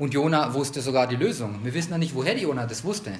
Und 0.01 0.15
Jona 0.15 0.53
wusste 0.55 0.81
sogar 0.81 1.07
die 1.07 1.17
Lösung. 1.17 1.61
Wir 1.63 1.75
wissen 1.75 1.93
ja 1.93 1.99
nicht, 1.99 2.15
woher 2.15 2.35
die 2.35 2.41
Jona 2.41 2.67
das 2.67 2.83
wusste. 2.83 3.13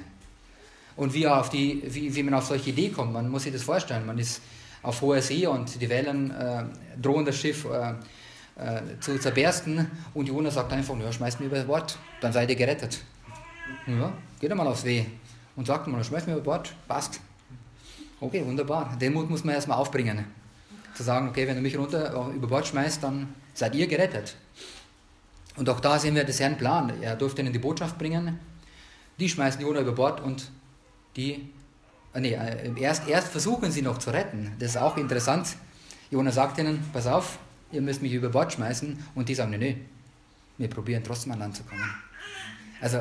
Und 0.95 1.13
wie, 1.13 1.27
auf 1.27 1.51
die, 1.51 1.83
wie, 1.85 2.13
wie 2.15 2.23
man 2.23 2.33
auf 2.33 2.47
solche 2.47 2.71
Idee 2.71 2.89
kommt. 2.89 3.13
Man 3.13 3.29
muss 3.29 3.43
sich 3.43 3.53
das 3.53 3.61
vorstellen. 3.61 4.03
Man 4.03 4.17
ist 4.17 4.41
auf 4.81 4.99
hoher 5.01 5.21
See 5.21 5.45
und 5.45 5.79
die 5.79 5.87
Wellen 5.87 6.31
äh, 6.31 6.63
drohen 6.99 7.23
das 7.23 7.37
Schiff 7.37 7.65
äh, 7.65 7.91
äh, 8.55 8.81
zu 8.99 9.19
zerbersten. 9.19 9.91
Und 10.15 10.27
Jona 10.27 10.49
sagt 10.49 10.73
einfach, 10.73 10.99
ja, 10.99 11.11
schmeißt 11.11 11.39
mir 11.39 11.45
über 11.45 11.63
Bord, 11.63 11.99
dann 12.19 12.33
seid 12.33 12.49
ihr 12.49 12.55
gerettet. 12.55 12.99
Ja, 13.85 14.11
geht 14.39 14.49
einmal 14.49 14.67
aufs 14.67 14.83
Weh. 14.83 15.05
Und 15.55 15.67
sagt 15.67 15.85
mal, 15.85 16.03
schmeißt 16.03 16.25
mir 16.25 16.33
über 16.33 16.43
Bord, 16.43 16.73
passt. 16.87 17.19
Okay, 18.19 18.43
wunderbar. 18.43 18.97
Den 18.99 19.13
Mut 19.13 19.29
muss 19.29 19.43
man 19.43 19.53
erstmal 19.53 19.77
aufbringen. 19.77 20.25
Zu 20.95 21.03
sagen, 21.03 21.29
okay, 21.29 21.47
wenn 21.47 21.55
du 21.55 21.61
mich 21.61 21.77
runter 21.77 22.31
über 22.33 22.47
Bord 22.47 22.65
schmeißt, 22.65 23.03
dann 23.03 23.35
seid 23.53 23.75
ihr 23.75 23.85
gerettet. 23.85 24.35
Und 25.57 25.69
auch 25.69 25.79
da 25.79 25.99
sehen 25.99 26.15
wir 26.15 26.23
das 26.23 26.39
Herrn 26.39 26.57
Plan. 26.57 26.91
Er 27.01 27.15
durfte 27.15 27.41
ihnen 27.41 27.53
die 27.53 27.59
Botschaft 27.59 27.97
bringen. 27.97 28.39
Die 29.19 29.29
schmeißen 29.29 29.61
Jona 29.61 29.81
über 29.81 29.91
Bord 29.91 30.21
und 30.21 30.49
die, 31.15 31.49
äh, 32.13 32.19
nee, 32.19 32.33
äh, 32.33 32.71
erst, 32.79 33.07
erst 33.07 33.27
versuchen 33.27 33.71
sie 33.71 33.81
noch 33.81 33.97
zu 33.97 34.11
retten. 34.11 34.53
Das 34.59 34.71
ist 34.71 34.77
auch 34.77 34.97
interessant. 34.97 35.55
Jona 36.09 36.31
sagt 36.31 36.57
ihnen, 36.57 36.83
pass 36.93 37.07
auf, 37.07 37.37
ihr 37.71 37.81
müsst 37.81 38.01
mich 38.01 38.13
über 38.13 38.29
Bord 38.29 38.53
schmeißen. 38.53 38.97
Und 39.15 39.29
die 39.29 39.35
sagen, 39.35 39.51
nee, 39.51 39.57
nee, 39.57 39.77
wir 40.57 40.69
probieren 40.69 41.03
trotzdem 41.03 41.33
an 41.33 41.39
Land 41.39 41.57
zu 41.57 41.63
kommen. 41.63 41.83
Also 42.79 42.99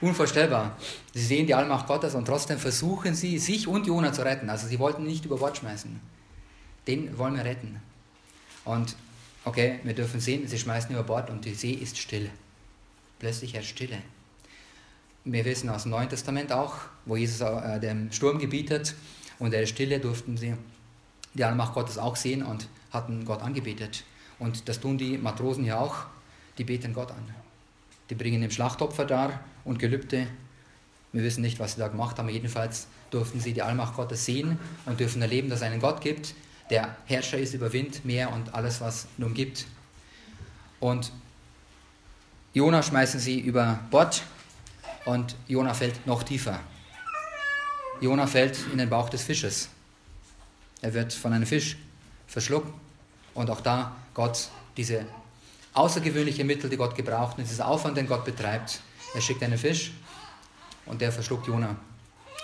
unvorstellbar. 0.00 0.76
Sie 1.14 1.24
sehen 1.24 1.46
die 1.46 1.54
Allmacht 1.54 1.86
Gottes 1.86 2.14
und 2.14 2.24
trotzdem 2.24 2.58
versuchen 2.58 3.14
sie, 3.14 3.38
sich 3.38 3.66
und 3.66 3.86
Jona 3.86 4.12
zu 4.12 4.24
retten. 4.24 4.50
Also 4.50 4.66
sie 4.66 4.78
wollten 4.78 5.04
nicht 5.04 5.24
über 5.24 5.36
Bord 5.36 5.56
schmeißen. 5.56 6.00
Den 6.86 7.18
wollen 7.18 7.36
wir 7.36 7.44
retten. 7.44 7.80
Und 8.64 8.96
okay, 9.44 9.80
wir 9.82 9.94
dürfen 9.94 10.20
sehen, 10.20 10.46
sie 10.46 10.58
schmeißen 10.58 10.90
über 10.90 11.02
Bord 11.02 11.30
und 11.30 11.44
die 11.44 11.54
See 11.54 11.72
ist 11.72 11.98
still. 11.98 12.30
Plötzlich 13.18 13.54
herrscht 13.54 13.70
Stille. 13.70 13.98
Wir 15.24 15.44
wissen 15.44 15.68
aus 15.68 15.82
dem 15.82 15.90
Neuen 15.90 16.08
Testament 16.08 16.52
auch, 16.52 16.76
wo 17.04 17.16
Jesus 17.16 17.40
äh, 17.40 17.80
dem 17.80 18.12
Sturm 18.12 18.38
gebietet 18.38 18.94
und 19.38 19.50
der 19.52 19.66
Stille 19.66 19.98
durften 19.98 20.36
sie 20.36 20.54
die 21.34 21.44
Allmacht 21.44 21.74
Gottes 21.74 21.98
auch 21.98 22.16
sehen 22.16 22.42
und 22.42 22.68
hatten 22.90 23.24
Gott 23.24 23.42
angebetet. 23.42 24.04
Und 24.38 24.68
das 24.68 24.80
tun 24.80 24.98
die 24.98 25.18
Matrosen 25.18 25.64
ja 25.64 25.78
auch, 25.78 26.06
die 26.58 26.64
beten 26.64 26.94
Gott 26.94 27.10
an. 27.10 27.34
Die 28.10 28.14
bringen 28.14 28.42
ihm 28.42 28.50
Schlachtopfer 28.50 29.04
dar 29.04 29.40
und 29.64 29.78
Gelübde. 29.78 30.26
Wir 31.12 31.22
wissen 31.22 31.42
nicht, 31.42 31.58
was 31.58 31.74
sie 31.74 31.80
da 31.80 31.88
gemacht 31.88 32.18
haben, 32.18 32.28
jedenfalls 32.28 32.86
durften 33.10 33.40
sie 33.40 33.52
die 33.52 33.62
Allmacht 33.62 33.96
Gottes 33.96 34.24
sehen 34.24 34.58
und 34.86 35.00
dürfen 35.00 35.22
erleben, 35.22 35.48
dass 35.48 35.60
es 35.60 35.66
einen 35.66 35.80
Gott 35.80 36.00
gibt, 36.00 36.34
der 36.70 36.96
Herrscher 37.06 37.38
ist 37.38 37.54
über 37.54 37.72
Wind, 37.72 38.04
Meer 38.04 38.32
und 38.32 38.54
alles, 38.54 38.80
was 38.80 39.06
nun 39.16 39.34
gibt. 39.34 39.66
Und 40.80 41.12
Jona 42.52 42.82
schmeißen 42.82 43.20
sie 43.20 43.40
über 43.40 43.80
Bord 43.90 44.22
und 45.04 45.36
Jona 45.46 45.74
fällt 45.74 46.06
noch 46.06 46.22
tiefer. 46.22 46.60
Jona 48.00 48.26
fällt 48.26 48.58
in 48.72 48.78
den 48.78 48.90
Bauch 48.90 49.08
des 49.08 49.22
Fisches. 49.22 49.68
Er 50.80 50.94
wird 50.94 51.12
von 51.12 51.32
einem 51.32 51.46
Fisch 51.46 51.76
verschluckt 52.26 52.72
und 53.34 53.50
auch 53.50 53.60
da 53.60 53.96
Gott 54.14 54.48
diese 54.76 55.04
außergewöhnliche 55.74 56.44
Mittel, 56.44 56.70
die 56.70 56.76
Gott 56.76 56.94
gebraucht, 56.94 57.38
und 57.38 57.48
dieser 57.48 57.66
Aufwand, 57.66 57.96
den 57.96 58.06
Gott 58.06 58.24
betreibt. 58.24 58.80
Er 59.14 59.20
schickt 59.20 59.42
einen 59.42 59.58
Fisch 59.58 59.92
und 60.86 61.00
der 61.00 61.12
verschluckt 61.12 61.46
Jona. 61.46 61.76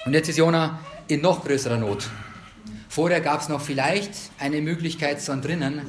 Und 0.05 0.13
jetzt 0.13 0.29
ist 0.29 0.39
Jona 0.39 0.79
in 1.09 1.21
noch 1.21 1.45
größerer 1.45 1.77
Not. 1.77 2.09
Vorher 2.89 3.21
gab 3.21 3.41
es 3.41 3.49
noch 3.49 3.61
vielleicht 3.61 4.13
eine 4.39 4.61
Möglichkeit 4.61 5.21
zu 5.21 5.33
entrinnen. 5.33 5.83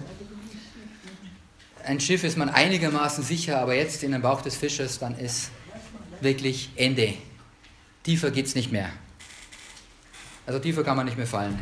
Ein 1.83 1.99
Schiff 1.99 2.23
ist 2.23 2.37
man 2.37 2.49
einigermaßen 2.49 3.23
sicher, 3.23 3.59
aber 3.59 3.75
jetzt 3.75 4.03
in 4.03 4.11
den 4.11 4.21
Bauch 4.21 4.41
des 4.41 4.55
Fisches, 4.55 4.97
dann 4.97 5.17
ist 5.17 5.51
wirklich 6.21 6.71
Ende. 6.75 7.13
Tiefer 8.03 8.31
geht 8.31 8.47
es 8.47 8.55
nicht 8.55 8.71
mehr. 8.71 8.89
Also 10.47 10.59
tiefer 10.59 10.83
kann 10.83 10.97
man 10.97 11.05
nicht 11.05 11.17
mehr 11.17 11.27
fallen. 11.27 11.59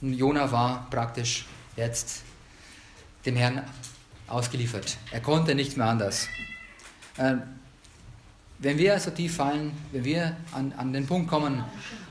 Und 0.00 0.14
Jona 0.14 0.50
war 0.50 0.88
praktisch 0.90 1.46
jetzt 1.76 2.22
dem 3.24 3.36
Herrn 3.36 3.62
ausgeliefert. 4.26 4.96
Er 5.10 5.20
konnte 5.20 5.54
nicht 5.54 5.76
mehr 5.76 5.86
anders. 5.86 6.28
Ähm, 7.18 7.42
wenn 8.58 8.78
wir 8.78 8.98
so 9.00 9.10
tief 9.10 9.36
fallen, 9.36 9.72
wenn 9.90 10.04
wir 10.04 10.36
an, 10.52 10.72
an 10.76 10.92
den 10.92 11.06
Punkt 11.06 11.28
kommen, 11.28 11.64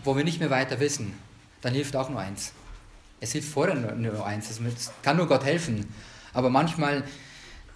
wo 0.03 0.15
wir 0.15 0.23
nicht 0.23 0.39
mehr 0.39 0.49
weiter 0.49 0.79
wissen, 0.79 1.13
dann 1.61 1.73
hilft 1.73 1.95
auch 1.95 2.09
nur 2.09 2.19
eins. 2.19 2.53
Es 3.19 3.33
hilft 3.33 3.49
vorher 3.49 3.75
nur, 3.75 4.25
eins. 4.25 4.49
Es 4.49 4.91
kann 5.03 5.17
nur 5.17 5.27
Gott 5.27 5.45
helfen. 5.45 5.93
Aber 6.33 6.49
manchmal, 6.49 7.03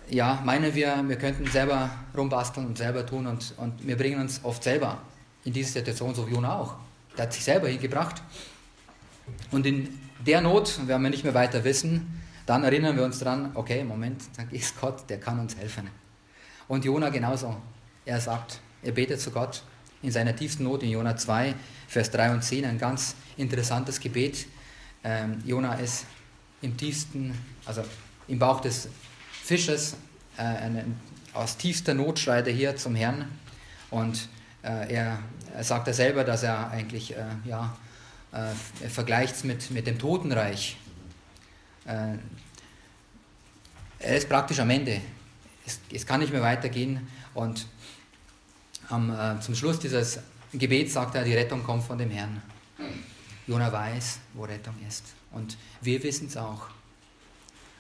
ja, 0.10 0.42
meinen 0.44 0.74
wir, 0.74 1.04
wir 1.08 1.18
könnten 1.18 1.46
selber 1.48 1.90
rumbasteln 2.18 2.66
und 2.66 2.78
selber 2.78 3.06
tun 3.06 3.28
und, 3.28 3.54
und 3.58 3.86
wir 3.86 3.96
bringen 3.96 4.20
uns 4.20 4.44
oft 4.44 4.64
selber 4.64 4.98
in 5.44 5.54
diese 5.54 5.72
Situation, 5.72 6.16
so 6.16 6.28
wie 6.28 6.34
Jona 6.34 6.56
auch. 6.58 6.76
Der 7.16 7.26
hat 7.26 7.34
sich 7.34 7.44
selber 7.44 7.68
hingebracht. 7.68 8.22
Und 9.52 9.66
in 9.66 10.00
der 10.26 10.42
Not, 10.42 10.80
wenn 10.88 11.02
wir 11.02 11.10
nicht 11.10 11.24
mehr 11.24 11.34
weiter 11.34 11.64
wissen, 11.64 12.22
dann 12.46 12.64
erinnern 12.64 12.96
wir 12.96 13.04
uns 13.04 13.20
daran, 13.20 13.52
okay, 13.54 13.84
Moment, 13.84 14.24
dann 14.38 14.50
ist 14.50 14.80
Gott, 14.80 15.10
der 15.10 15.20
kann 15.20 15.40
uns 15.40 15.56
helfen. 15.56 15.90
Und 16.68 16.86
Jona 16.86 17.10
genauso. 17.10 17.56
Er 18.06 18.20
sagt, 18.20 18.60
er 18.82 18.92
betet 18.92 19.22
zu 19.22 19.32
Gott 19.32 19.64
in 20.06 20.12
seiner 20.12 20.36
tiefsten 20.36 20.64
Not 20.64 20.84
in 20.84 20.90
Jona 20.92 21.18
2, 21.18 21.56
Vers 21.88 22.12
3 22.12 22.32
und 22.32 22.44
10, 22.44 22.66
ein 22.66 22.78
ganz 22.78 23.16
interessantes 23.38 24.00
Gebet. 24.00 24.46
Ähm, 25.04 25.42
Jona 25.46 25.74
ist 25.76 26.06
im 26.62 26.78
tiefsten, 26.78 27.34
also 27.66 27.84
im 28.28 28.40
Bauch 28.40 28.62
des 28.62 28.88
Fisches, 29.32 29.96
äh, 30.38 30.42
eine, 30.42 30.86
aus 31.34 31.58
tiefster 31.58 31.94
Not 31.94 32.20
schreit 32.20 32.48
er 32.48 32.54
hier 32.54 32.76
zum 32.76 32.96
Herrn 32.96 33.26
und 33.90 34.30
äh, 34.64 34.94
er, 34.94 35.20
er 35.56 35.64
sagt 35.64 35.88
er 35.88 35.94
selber, 35.94 36.24
dass 36.24 36.44
er 36.44 36.70
eigentlich, 36.70 37.16
äh, 37.16 37.24
ja, 37.46 37.76
äh, 38.32 38.52
er 38.84 38.90
vergleicht 38.90 39.36
es 39.36 39.44
mit, 39.44 39.72
mit 39.72 39.88
dem 39.88 39.98
Totenreich. 39.98 40.78
Äh, 41.86 42.18
er 44.00 44.18
ist 44.18 44.30
praktisch 44.30 44.60
am 44.60 44.70
Ende. 44.70 45.02
Es, 45.66 45.80
es 45.92 46.06
kann 46.06 46.20
nicht 46.20 46.32
mehr 46.32 46.42
weitergehen 46.42 47.08
und 47.34 47.68
am, 48.90 49.12
äh, 49.12 49.40
zum 49.40 49.56
Schluss 49.56 49.80
dieses 49.80 50.20
Gebets 50.54 50.94
sagt 50.94 51.16
er, 51.16 51.24
die 51.24 51.34
Rettung 51.34 51.64
kommt 51.64 51.84
von 51.84 51.98
dem 51.98 52.10
Herrn. 52.10 52.42
Jona 53.48 53.72
weiß, 53.72 54.20
wo 54.34 54.44
Rettung 54.44 54.76
ist. 54.88 55.04
Und 55.32 55.58
wir 55.82 56.02
wissen 56.04 56.28
es 56.28 56.38
auch. 56.38 56.68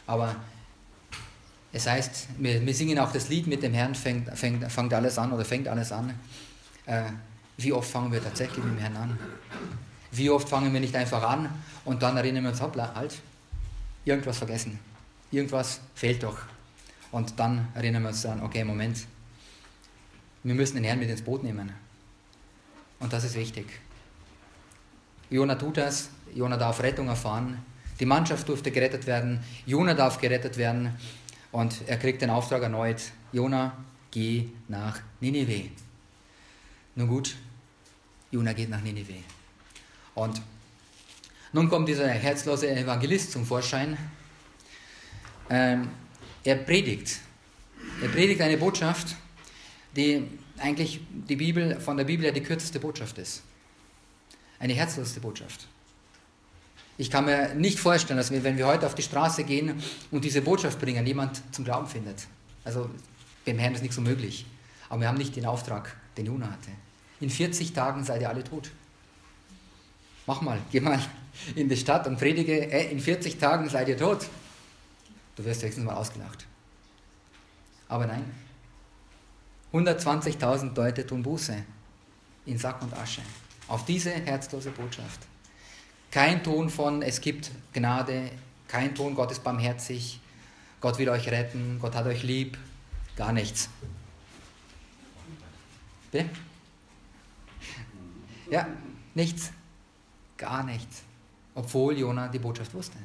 Aber 0.08 0.36
es 1.72 1.88
heißt, 1.88 2.28
wir, 2.38 2.66
wir, 2.66 2.74
singen 2.74 3.00
auch 3.00 3.12
das 3.12 3.30
Lied 3.30 3.48
mit 3.48 3.64
dem 3.64 3.74
Herrn, 3.74 3.96
fängt, 3.96 4.30
fängt, 4.38 4.72
fängt 4.72 4.94
alles 4.94 5.18
an 5.18 5.32
oder 5.32 5.44
fängt 5.44 5.68
alles 5.68 5.92
an. 5.92 6.14
Äh, 6.86 7.04
wie 7.58 7.74
oft 7.74 7.90
fangen 7.90 8.12
wir 8.12 8.24
tatsächlich 8.24 8.64
mit 8.64 8.76
dem 8.76 8.80
Herrn 8.80 8.98
an? 8.98 9.20
Wie 10.12 10.30
oft 10.30 10.48
fangen 10.48 10.72
wir 10.72 10.80
nicht 10.80 10.96
einfach 10.96 11.24
an 11.24 11.50
und 11.84 12.02
dann 12.04 12.18
erinnern 12.18 12.44
wir 12.44 12.52
uns, 12.52 12.62
hoppla, 12.62 12.94
halt, 12.96 13.16
irgendwas 14.06 14.38
vergessen. 14.38 14.80
Irgendwas 15.32 15.80
fehlt 15.96 16.24
doch. 16.24 16.38
Und 17.12 17.40
dann 17.40 17.68
erinnern 17.74 18.04
wir 18.04 18.10
uns 18.10 18.22
dann, 18.22 18.42
okay, 18.42 18.64
Moment, 18.64 19.06
wir 20.46 20.56
müssen 20.56 20.76
den 20.76 20.84
Herrn 20.84 21.00
mit 21.00 21.10
ins 21.10 21.24
Boot 21.24 21.44
nehmen. 21.44 21.74
Und 23.00 23.12
das 23.12 23.24
ist 23.24 23.36
wichtig. 23.36 23.66
Jona 25.30 25.56
tut 25.56 25.78
das, 25.78 26.10
Jona 26.36 26.56
darf 26.56 26.82
Rettung 26.82 27.08
erfahren, 27.08 27.58
die 28.00 28.06
Mannschaft 28.06 28.48
durfte 28.48 28.72
gerettet 28.72 29.08
werden, 29.08 29.44
Jona 29.66 29.96
darf 29.96 30.20
gerettet 30.20 30.58
werden 30.58 30.96
und 31.52 31.82
er 31.88 31.98
kriegt 31.98 32.22
den 32.22 32.30
Auftrag 32.30 32.62
erneut, 32.62 33.02
Jona, 33.32 33.76
geh 34.12 34.50
nach 34.68 35.00
Ninive. 35.20 35.72
Nun 36.94 37.08
gut, 37.08 37.36
Jona 38.30 38.54
geht 38.54 38.70
nach 38.70 38.82
Ninive. 38.82 39.24
Und 40.14 40.42
nun 41.54 41.70
kommt 41.70 41.90
dieser 41.90 42.08
herzlose 42.08 42.70
Evangelist 42.70 43.32
zum 43.32 43.46
Vorschein. 43.46 43.98
Ähm, 45.50 45.90
er 46.44 46.56
predigt. 46.56 47.20
Er 48.02 48.10
predigt 48.10 48.42
eine 48.42 48.58
Botschaft, 48.58 49.16
die 49.96 50.28
eigentlich 50.58 51.02
die 51.10 51.36
Bibel, 51.36 51.80
von 51.80 51.98
der 51.98 52.06
Bibel 52.06 52.26
ja 52.26 52.32
die 52.32 52.42
kürzeste 52.42 52.80
Botschaft 52.80 53.18
ist. 53.18 53.44
Eine 54.60 54.74
herzlose 54.74 55.20
Botschaft. 55.20 55.68
Ich 56.98 57.12
kann 57.12 57.26
mir 57.26 57.54
nicht 57.56 57.80
vorstellen, 57.80 58.18
dass 58.18 58.32
wir, 58.32 58.44
wenn 58.44 58.58
wir 58.58 58.68
heute 58.68 58.86
auf 58.86 58.96
die 58.96 59.02
Straße 59.02 59.44
gehen 59.44 59.82
und 60.12 60.24
diese 60.24 60.42
Botschaft 60.42 60.80
bringen, 60.80 61.06
jemand 61.06 61.42
zum 61.54 61.66
Glauben 61.66 61.88
findet. 61.88 62.28
Also 62.64 62.90
beim 63.46 63.60
Herrn 63.60 63.76
ist 63.76 63.82
nicht 63.82 63.94
so 63.94 64.02
möglich. 64.02 64.46
Aber 64.90 65.02
wir 65.02 65.08
haben 65.10 65.18
nicht 65.18 65.36
den 65.36 65.46
Auftrag, 65.46 65.96
den 66.16 66.28
Jona 66.28 66.50
hatte. 66.50 66.72
In 67.20 67.30
40 67.30 67.74
Tagen 67.74 68.04
seid 68.04 68.22
ihr 68.22 68.30
alle 68.30 68.44
tot. 68.44 68.72
Mach 70.26 70.42
mal, 70.42 70.60
geh 70.72 70.80
mal 70.80 71.00
in 71.56 71.68
die 71.68 71.78
Stadt 71.78 72.08
und 72.08 72.18
predige, 72.18 72.72
ey, 72.72 72.92
in 72.92 73.00
40 73.00 73.38
Tagen 73.38 73.70
seid 73.70 73.90
ihr 73.90 73.98
tot. 73.98 74.28
Du 75.36 75.44
wirst 75.44 75.64
höchstens 75.64 75.86
mal 75.86 75.96
ausgelacht. 75.96 76.46
Aber 77.90 78.08
nein. 78.08 78.24
120.000 79.76 80.74
Leute 80.74 81.06
tun 81.06 81.22
Buße 81.22 81.56
in 82.46 82.58
Sack 82.58 82.82
und 82.82 82.94
Asche. 82.94 83.22
Auf 83.68 83.84
diese 83.84 84.12
herzlose 84.12 84.72
Botschaft. 84.72 85.20
Kein 86.12 86.42
Ton 86.44 86.70
von, 86.70 87.02
es 87.02 87.20
gibt 87.20 87.52
Gnade, 87.74 88.32
kein 88.70 88.96
Ton, 88.96 89.16
Gott 89.16 89.32
ist 89.32 89.44
barmherzig, 89.44 90.22
Gott 90.80 90.98
will 90.98 91.10
euch 91.10 91.28
retten, 91.30 91.78
Gott 91.82 91.94
hat 91.94 92.06
euch 92.06 92.24
lieb, 92.24 92.58
gar 93.18 93.34
nichts. 93.34 93.70
Bitte? 96.12 96.30
Ja, 98.50 98.68
nichts. 99.14 99.52
Gar 100.38 100.64
nichts. 100.64 101.02
Obwohl 101.54 101.98
Jona 101.98 102.28
die 102.28 102.40
Botschaft 102.40 102.74
wusste. 102.74 102.98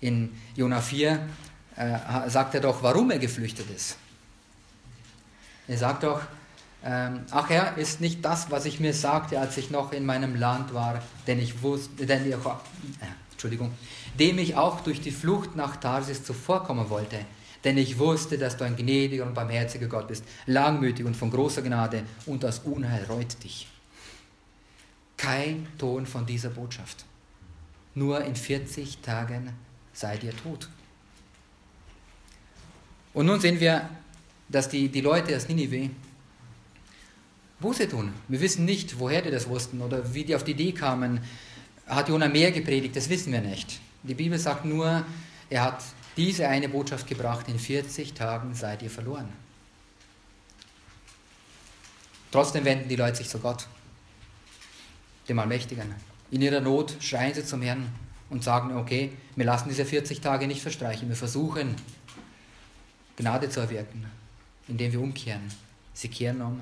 In 0.00 0.34
Jona 0.54 0.80
4 0.80 1.28
äh, 1.76 2.28
sagt 2.28 2.54
er 2.54 2.60
doch, 2.60 2.82
warum 2.82 3.10
er 3.10 3.18
geflüchtet 3.18 3.70
ist. 3.70 3.96
Er 5.72 5.78
sagt 5.78 6.02
doch, 6.02 6.20
ähm, 6.84 7.20
ach 7.30 7.48
Herr, 7.48 7.78
ist 7.78 8.02
nicht 8.02 8.22
das, 8.22 8.50
was 8.50 8.66
ich 8.66 8.78
mir 8.78 8.92
sagte, 8.92 9.40
als 9.40 9.56
ich 9.56 9.70
noch 9.70 9.92
in 9.92 10.04
meinem 10.04 10.36
Land 10.36 10.74
war, 10.74 11.02
denn 11.26 11.38
ich 11.38 11.62
wusste, 11.62 12.04
denn 12.04 12.26
ich, 12.26 12.34
äh, 12.34 12.38
Entschuldigung, 13.30 13.72
dem 14.20 14.38
ich 14.38 14.54
auch 14.54 14.80
durch 14.80 15.00
die 15.00 15.10
Flucht 15.10 15.56
nach 15.56 15.76
Tarsis 15.76 16.24
zuvorkommen 16.24 16.90
wollte, 16.90 17.20
denn 17.64 17.78
ich 17.78 17.98
wusste, 17.98 18.36
dass 18.36 18.58
du 18.58 18.64
ein 18.64 18.76
gnädiger 18.76 19.24
und 19.24 19.32
barmherziger 19.32 19.86
Gott 19.86 20.08
bist, 20.08 20.24
langmütig 20.44 21.06
und 21.06 21.16
von 21.16 21.30
großer 21.30 21.62
Gnade 21.62 22.02
und 22.26 22.42
das 22.42 22.58
Unheil 22.58 23.06
reut 23.06 23.42
dich. 23.42 23.66
Kein 25.16 25.66
Ton 25.78 26.04
von 26.04 26.26
dieser 26.26 26.50
Botschaft. 26.50 27.06
Nur 27.94 28.22
in 28.22 28.36
40 28.36 28.98
Tagen 28.98 29.54
seid 29.94 30.22
ihr 30.22 30.36
tot. 30.36 30.68
Und 33.14 33.24
nun 33.24 33.40
sehen 33.40 33.58
wir, 33.58 33.88
dass 34.52 34.68
die, 34.68 34.88
die 34.88 35.00
Leute 35.00 35.36
aus 35.36 35.48
Ninive 35.48 35.90
Buße 37.60 37.88
tun. 37.88 38.12
Wir 38.28 38.40
wissen 38.40 38.64
nicht, 38.64 38.98
woher 38.98 39.22
die 39.22 39.30
das 39.30 39.48
wussten 39.48 39.80
oder 39.80 40.14
wie 40.14 40.24
die 40.24 40.34
auf 40.34 40.44
die 40.44 40.50
Idee 40.50 40.72
kamen. 40.72 41.20
Hat 41.86 42.08
Jona 42.08 42.28
mehr 42.28 42.52
gepredigt? 42.52 42.96
Das 42.96 43.08
wissen 43.08 43.32
wir 43.32 43.40
nicht. 43.40 43.80
Die 44.02 44.14
Bibel 44.14 44.38
sagt 44.38 44.64
nur, 44.64 45.04
er 45.48 45.62
hat 45.62 45.82
diese 46.16 46.48
eine 46.48 46.68
Botschaft 46.68 47.06
gebracht, 47.06 47.48
in 47.48 47.58
40 47.58 48.14
Tagen 48.14 48.54
seid 48.54 48.82
ihr 48.82 48.90
verloren. 48.90 49.28
Trotzdem 52.30 52.64
wenden 52.64 52.88
die 52.88 52.96
Leute 52.96 53.16
sich 53.16 53.28
zu 53.28 53.38
Gott, 53.38 53.66
dem 55.28 55.38
Allmächtigen. 55.38 55.94
In 56.30 56.42
ihrer 56.42 56.60
Not 56.60 56.96
schreien 57.00 57.34
sie 57.34 57.44
zum 57.44 57.62
Herrn 57.62 57.88
und 58.30 58.42
sagen, 58.42 58.76
okay, 58.76 59.12
wir 59.36 59.44
lassen 59.44 59.68
diese 59.68 59.84
40 59.84 60.20
Tage 60.20 60.46
nicht 60.46 60.62
verstreichen, 60.62 61.08
wir 61.08 61.16
versuchen 61.16 61.76
Gnade 63.16 63.50
zu 63.50 63.60
erwirken, 63.60 64.06
indem 64.72 64.90
wir 64.92 65.00
umkehren. 65.00 65.52
Sie 65.92 66.08
kehren 66.08 66.40
um 66.40 66.60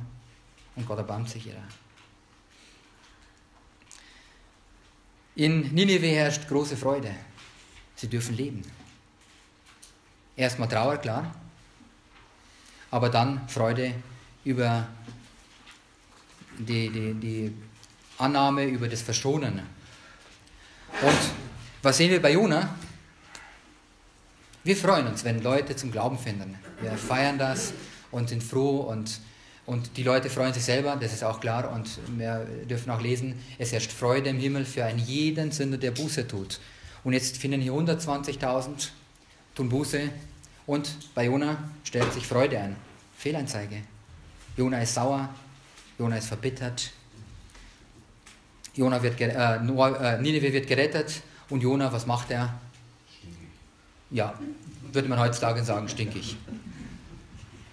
und 0.75 0.87
Gott 0.87 0.99
erbarmt 0.99 1.31
sich 1.31 1.47
ihrer. 1.47 1.63
In 5.37 5.73
Ninive 5.73 6.09
herrscht 6.09 6.49
große 6.49 6.77
Freude. 6.77 7.15
Sie 7.95 8.09
dürfen 8.09 8.37
leben. 8.37 8.63
Erstmal 10.37 10.69
Trauer, 10.69 10.97
klar, 10.97 11.35
aber 12.91 13.09
dann 13.11 13.49
Freude 13.49 13.95
über 14.45 14.89
die, 16.59 16.91
die, 16.91 17.15
die 17.15 17.55
Annahme, 18.19 18.65
über 18.65 18.89
das 18.89 19.03
Verschonen. 19.03 19.61
Und 21.01 21.21
was 21.83 21.97
sehen 21.97 22.11
wir 22.11 22.21
bei 22.21 22.33
Jona? 22.33 22.75
Wir 24.65 24.77
freuen 24.77 25.07
uns, 25.07 25.25
wenn 25.25 25.43
Leute 25.43 25.77
zum 25.77 25.93
Glauben 25.93 26.19
finden. 26.19 26.59
Wir 26.81 26.93
feiern 26.93 27.39
das 27.39 27.73
und 28.11 28.29
sind 28.29 28.43
froh 28.43 28.81
und 28.81 29.21
und 29.71 29.97
die 29.97 30.03
Leute 30.03 30.29
freuen 30.31 30.53
sich 30.53 30.65
selber, 30.65 30.97
das 30.97 31.13
ist 31.13 31.23
auch 31.23 31.39
klar. 31.39 31.71
Und 31.71 31.89
wir 32.19 32.45
dürfen 32.69 32.91
auch 32.91 33.01
lesen, 33.01 33.41
es 33.57 33.71
herrscht 33.71 33.93
Freude 33.93 34.31
im 34.31 34.41
Himmel 34.41 34.65
für 34.65 34.85
einen 34.85 34.99
jeden 34.99 35.53
Sünder, 35.53 35.79
der 35.79 35.93
Buße 35.93 36.27
tut. 36.27 36.59
Und 37.05 37.13
jetzt 37.13 37.37
finden 37.37 37.61
hier 37.61 37.73
120.000 37.73 38.89
tun 39.55 39.69
Buße. 39.69 40.11
Und 40.67 41.15
bei 41.15 41.27
Jona 41.27 41.57
stellt 41.85 42.13
sich 42.13 42.27
Freude 42.27 42.59
ein. 42.59 42.75
Fehlanzeige. 43.17 43.77
Jona 44.57 44.83
ist 44.83 44.95
sauer, 44.95 45.29
Jona 46.01 46.17
ist 46.17 46.27
verbittert. 46.27 46.91
Jona 48.75 49.01
wird, 49.03 49.21
äh, 49.21 49.59
Nineveh 50.21 50.53
wird 50.53 50.67
gerettet 50.67 51.23
und 51.49 51.63
Jona, 51.63 51.93
was 51.93 52.07
macht 52.07 52.33
er? 52.33 52.59
Ja, 54.11 54.35
würde 54.93 55.09
man 55.09 55.21
heutzutage 55.21 55.63
sagen, 55.63 55.89
stinkig 55.89 56.37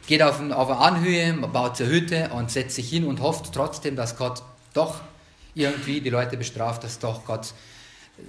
geht 0.07 0.23
auf, 0.23 0.39
auf 0.39 0.69
eine 0.69 0.79
Anhöhe, 0.79 1.33
baut 1.33 1.79
eine 1.79 1.89
Hütte 1.89 2.29
und 2.29 2.49
setzt 2.49 2.75
sich 2.75 2.89
hin 2.89 3.05
und 3.05 3.19
hofft 3.19 3.53
trotzdem, 3.53 3.95
dass 3.95 4.17
Gott 4.17 4.41
doch 4.73 5.01
irgendwie 5.53 6.01
die 6.01 6.09
Leute 6.09 6.37
bestraft, 6.37 6.83
dass 6.83 6.97
doch 6.97 7.25
Gott 7.25 7.53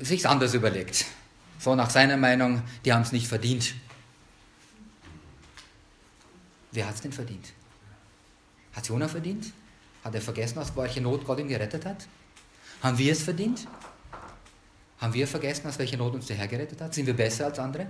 sich 0.00 0.28
anders 0.28 0.52
überlegt. 0.52 1.06
So 1.58 1.74
nach 1.74 1.88
seiner 1.88 2.16
Meinung, 2.16 2.62
die 2.84 2.92
haben 2.92 3.02
es 3.02 3.12
nicht 3.12 3.28
verdient. 3.28 3.74
Wer 6.72 6.86
hat 6.86 6.96
es 6.96 7.00
denn 7.00 7.12
verdient? 7.12 7.52
Hat 8.74 8.86
Jonah 8.86 9.08
verdient? 9.08 9.52
Hat 10.04 10.14
er 10.14 10.20
vergessen, 10.20 10.58
aus 10.58 10.76
welcher 10.76 11.00
Not 11.00 11.24
Gott 11.24 11.38
ihn 11.38 11.48
gerettet 11.48 11.86
hat? 11.86 12.06
Haben 12.82 12.98
wir 12.98 13.12
es 13.12 13.22
verdient? 13.22 13.66
Haben 15.00 15.14
wir 15.14 15.26
vergessen, 15.26 15.66
aus 15.66 15.78
welcher 15.78 15.96
Not 15.96 16.14
uns 16.14 16.26
der 16.26 16.36
Herr 16.36 16.48
gerettet 16.48 16.80
hat? 16.80 16.94
Sind 16.94 17.06
wir 17.06 17.14
besser 17.14 17.46
als 17.46 17.58
andere? 17.58 17.86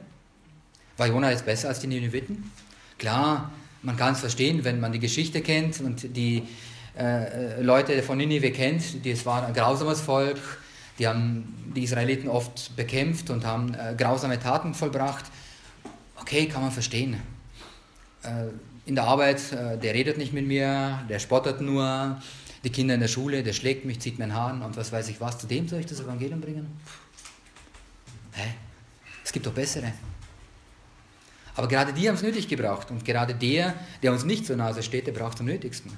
War 0.96 1.06
Jonah 1.06 1.30
jetzt 1.30 1.44
besser 1.44 1.68
als 1.68 1.80
die 1.80 1.86
Nineviten? 1.86 2.50
Klar, 2.98 3.50
man 3.82 3.96
kann 3.96 4.14
es 4.14 4.20
verstehen, 4.20 4.64
wenn 4.64 4.80
man 4.80 4.92
die 4.92 4.98
Geschichte 4.98 5.40
kennt 5.40 5.80
und 5.80 6.16
die 6.16 6.42
äh, 6.98 7.60
Leute 7.62 8.02
von 8.02 8.18
Ninive 8.18 8.50
kennt. 8.50 9.06
Das 9.06 9.24
war 9.24 9.46
ein 9.46 9.54
grausames 9.54 10.00
Volk, 10.00 10.38
die 10.98 11.06
haben 11.06 11.72
die 11.74 11.84
Israeliten 11.84 12.28
oft 12.28 12.74
bekämpft 12.76 13.30
und 13.30 13.44
haben 13.44 13.74
äh, 13.74 13.94
grausame 13.96 14.40
Taten 14.40 14.74
vollbracht. 14.74 15.26
Okay, 16.20 16.46
kann 16.46 16.62
man 16.62 16.72
verstehen. 16.72 17.16
Äh, 18.22 18.48
in 18.86 18.94
der 18.94 19.04
Arbeit, 19.04 19.52
äh, 19.52 19.78
der 19.78 19.94
redet 19.94 20.18
nicht 20.18 20.32
mit 20.32 20.46
mir, 20.46 21.00
der 21.08 21.18
spottet 21.18 21.60
nur. 21.60 22.20
Die 22.64 22.70
Kinder 22.70 22.94
in 22.94 23.00
der 23.00 23.08
Schule, 23.08 23.44
der 23.44 23.52
schlägt 23.52 23.84
mich, 23.84 24.00
zieht 24.00 24.18
meinen 24.18 24.34
Haaren 24.34 24.62
und 24.62 24.76
was 24.76 24.90
weiß 24.90 25.08
ich 25.08 25.20
was. 25.20 25.38
Zu 25.38 25.46
dem 25.46 25.68
soll 25.68 25.78
ich 25.78 25.86
das 25.86 26.00
Evangelium 26.00 26.40
bringen? 26.40 26.66
Hä? 28.32 28.48
Es 29.24 29.32
gibt 29.32 29.46
doch 29.46 29.52
bessere. 29.52 29.92
Aber 31.58 31.66
gerade 31.66 31.92
die 31.92 32.08
haben 32.08 32.14
es 32.14 32.22
nötig 32.22 32.46
gebraucht. 32.46 32.88
Und 32.92 33.04
gerade 33.04 33.34
der, 33.34 33.74
der 34.00 34.12
uns 34.12 34.24
nicht 34.24 34.46
zur 34.46 34.54
Nase 34.54 34.80
steht, 34.80 35.08
der 35.08 35.12
braucht 35.12 35.34
es 35.34 35.40
am 35.40 35.46
nötigsten. 35.46 35.90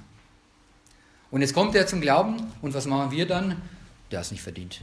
Und 1.31 1.42
jetzt 1.42 1.53
kommt 1.53 1.75
er 1.75 1.87
zum 1.87 2.01
Glauben 2.01 2.51
und 2.62 2.73
was 2.73 2.87
machen 2.87 3.11
wir 3.11 3.27
dann? 3.27 3.61
Der 4.11 4.20
hat 4.20 4.25
es 4.25 4.33
nicht 4.33 4.42
verdient. 4.42 4.81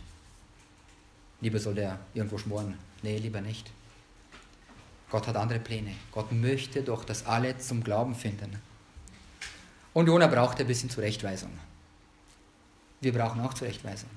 Lieber 1.41 1.57
soll 1.57 1.73
der 1.73 1.97
irgendwo 2.13 2.37
schmoren. 2.37 2.75
Nee, 3.01 3.17
lieber 3.17 3.41
nicht. 3.41 3.71
Gott 5.09 5.25
hat 5.25 5.35
andere 5.35 5.59
Pläne. 5.59 5.95
Gott 6.11 6.31
möchte 6.31 6.83
doch, 6.83 7.03
dass 7.03 7.25
alle 7.25 7.57
zum 7.57 7.83
Glauben 7.83 8.13
finden. 8.13 8.61
Und 9.95 10.05
Jona 10.05 10.27
braucht 10.27 10.59
ein 10.59 10.67
bisschen 10.67 10.91
Zurechtweisung. 10.91 11.57
Wir 13.01 13.13
brauchen 13.13 13.41
auch 13.41 13.55
Zurechtweisung. 13.55 14.11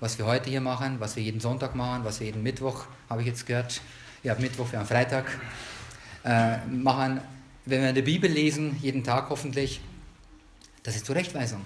Was 0.00 0.18
wir 0.18 0.26
heute 0.26 0.50
hier 0.50 0.60
machen, 0.60 0.98
was 0.98 1.14
wir 1.14 1.22
jeden 1.22 1.40
Sonntag 1.40 1.76
machen, 1.76 2.02
was 2.02 2.18
wir 2.18 2.26
jeden 2.26 2.42
Mittwoch, 2.42 2.86
habe 3.08 3.20
ich 3.20 3.28
jetzt 3.28 3.46
gehört. 3.46 3.80
Ihr 4.24 4.32
habt 4.32 4.40
Mittwoch, 4.40 4.72
wir 4.72 4.80
haben 4.80 4.88
Freitag 4.88 5.26
machen, 6.24 7.20
wenn 7.66 7.82
wir 7.82 7.88
in 7.88 7.94
der 7.94 8.02
Bibel 8.02 8.30
lesen, 8.30 8.76
jeden 8.82 9.04
Tag 9.04 9.30
hoffentlich, 9.30 9.80
das 10.82 10.96
ist 10.96 11.06
Zurechtweisung. 11.06 11.64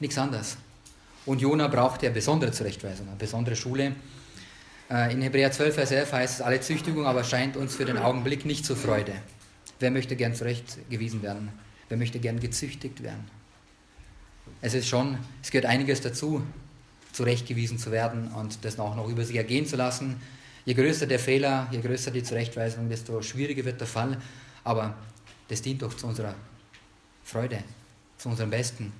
Nichts 0.00 0.18
anderes. 0.18 0.56
Und 1.26 1.40
Jona 1.40 1.68
braucht 1.68 2.02
ja 2.02 2.10
besondere 2.10 2.52
Zurechtweisung, 2.52 3.08
eine 3.08 3.16
besondere 3.16 3.56
Schule. 3.56 3.92
Äh, 4.90 5.12
in 5.12 5.22
Hebräer 5.22 5.50
12, 5.50 5.74
Vers 5.74 5.90
11 5.90 6.12
heißt 6.12 6.34
es, 6.34 6.40
alle 6.42 6.60
Züchtigung 6.60 7.06
aber 7.06 7.24
scheint 7.24 7.56
uns 7.56 7.74
für 7.74 7.84
den 7.84 7.96
Augenblick 7.96 8.44
nicht 8.44 8.66
zur 8.66 8.76
Freude. 8.76 9.12
Wer 9.80 9.90
möchte 9.90 10.16
gern 10.16 10.34
zurechtgewiesen 10.34 11.22
werden? 11.22 11.48
Wer 11.88 11.96
möchte 11.96 12.18
gern 12.18 12.40
gezüchtigt 12.40 13.02
werden? 13.02 13.24
Es 14.60 14.74
ist 14.74 14.88
schon, 14.88 15.18
es 15.42 15.50
gehört 15.50 15.66
einiges 15.66 16.00
dazu, 16.00 16.42
zurechtgewiesen 17.12 17.78
zu 17.78 17.90
werden 17.90 18.28
und 18.28 18.64
das 18.64 18.78
auch 18.78 18.94
noch 18.96 19.08
über 19.08 19.24
sich 19.24 19.36
ergehen 19.36 19.66
zu 19.66 19.76
lassen. 19.76 20.20
Je 20.64 20.74
größer 20.74 21.06
der 21.06 21.18
Fehler, 21.18 21.68
je 21.70 21.80
größer 21.80 22.10
die 22.10 22.22
Zurechtweisung, 22.22 22.88
desto 22.88 23.20
schwieriger 23.22 23.64
wird 23.64 23.80
der 23.80 23.86
Fall. 23.86 24.16
Aber 24.62 24.94
das 25.48 25.60
dient 25.60 25.82
doch 25.82 25.94
zu 25.94 26.06
unserer 26.06 26.34
Freude, 27.22 27.58
zu 28.16 28.28
unserem 28.28 28.50
Besten. 28.50 28.92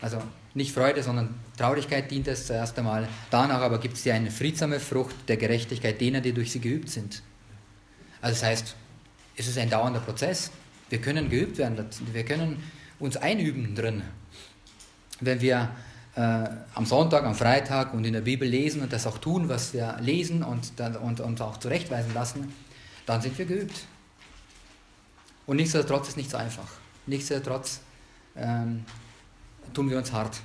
Also 0.00 0.22
nicht 0.54 0.72
Freude, 0.72 1.02
sondern 1.02 1.34
Traurigkeit 1.56 2.10
dient 2.10 2.28
es 2.28 2.46
zuerst 2.46 2.76
einmal. 2.78 3.08
Danach 3.30 3.60
aber 3.60 3.78
gibt 3.78 3.96
es 3.96 4.04
ja 4.04 4.14
eine 4.14 4.30
friedsame 4.30 4.80
Frucht 4.80 5.14
der 5.28 5.36
Gerechtigkeit 5.36 6.00
derer, 6.00 6.20
die 6.20 6.32
durch 6.32 6.52
sie 6.52 6.60
geübt 6.60 6.90
sind. 6.90 7.22
Also 8.20 8.34
das 8.34 8.42
heißt, 8.42 8.76
es 9.36 9.46
ist 9.48 9.58
ein 9.58 9.70
dauernder 9.70 10.00
Prozess. 10.00 10.50
Wir 10.90 11.00
können 11.00 11.30
geübt 11.30 11.58
werden, 11.58 11.86
wir 12.12 12.24
können 12.24 12.62
uns 12.98 13.16
einüben 13.16 13.74
drin. 13.74 14.02
wenn 15.20 15.40
wir 15.40 15.70
äh, 16.14 16.44
am 16.74 16.86
Sonntag, 16.86 17.24
am 17.24 17.34
Freitag 17.34 17.94
und 17.94 18.04
in 18.04 18.12
der 18.12 18.20
Bibel 18.20 18.46
lesen 18.46 18.82
und 18.82 18.92
das 18.92 19.06
auch 19.06 19.18
tun, 19.18 19.48
was 19.48 19.72
wir 19.72 19.96
lesen 20.00 20.42
und, 20.42 20.78
dann, 20.78 20.96
und 20.96 21.20
uns 21.20 21.40
auch 21.40 21.56
zurechtweisen 21.56 22.12
lassen, 22.12 22.52
dann 23.06 23.22
sind 23.22 23.36
wir 23.38 23.46
geübt. 23.46 23.86
Und 25.46 25.56
nichtsdestotrotz 25.56 26.04
ist 26.04 26.08
es 26.10 26.16
nicht 26.16 26.30
so 26.30 26.36
einfach. 26.36 26.68
Nichtsdestotrotz 27.06 27.80
ähm, 28.36 28.84
tun 29.72 29.90
wir 29.90 29.98
uns 29.98 30.12
hart. 30.12 30.40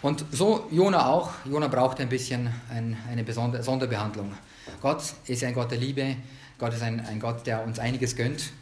Und 0.00 0.24
so 0.30 0.68
Jona 0.70 1.06
auch. 1.06 1.30
Jona 1.44 1.68
braucht 1.68 2.00
ein 2.00 2.08
bisschen 2.08 2.52
ein, 2.70 2.96
eine 3.08 3.24
besondere 3.24 3.62
Sonderbehandlung. 3.62 4.32
Gott 4.80 5.02
ist 5.26 5.44
ein 5.44 5.54
Gott 5.54 5.70
der 5.70 5.78
Liebe. 5.78 6.16
Gott 6.58 6.74
ist 6.74 6.82
ein, 6.82 7.04
ein 7.06 7.18
Gott, 7.18 7.46
der 7.46 7.64
uns 7.64 7.78
einiges 7.78 8.14
gönnt. 8.14 8.52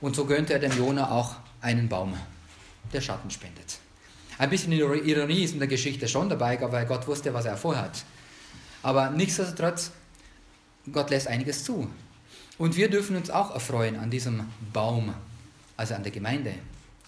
Und 0.00 0.16
so 0.16 0.24
gönnt 0.24 0.50
er 0.50 0.58
dem 0.58 0.76
Jona 0.76 1.10
auch 1.10 1.36
einen 1.60 1.88
Baum, 1.88 2.14
der 2.92 3.00
Schatten 3.00 3.30
spendet. 3.30 3.78
Ein 4.38 4.50
bisschen 4.50 4.72
Ironie 4.72 5.44
ist 5.44 5.52
in 5.52 5.60
der 5.60 5.68
Geschichte 5.68 6.08
schon 6.08 6.28
dabei, 6.28 6.58
weil 6.60 6.86
Gott 6.86 7.06
wusste, 7.06 7.32
was 7.32 7.44
er 7.44 7.56
vorhat. 7.56 8.04
Aber 8.82 9.10
nichtsdestotrotz, 9.10 9.92
Gott 10.92 11.10
lässt 11.10 11.28
einiges 11.28 11.64
zu. 11.64 11.88
Und 12.58 12.76
wir 12.76 12.88
dürfen 12.90 13.16
uns 13.16 13.30
auch 13.30 13.52
erfreuen 13.52 13.96
an 13.96 14.10
diesem 14.10 14.44
Baum, 14.72 15.14
also 15.76 15.94
an 15.94 16.02
der 16.02 16.12
Gemeinde. 16.12 16.54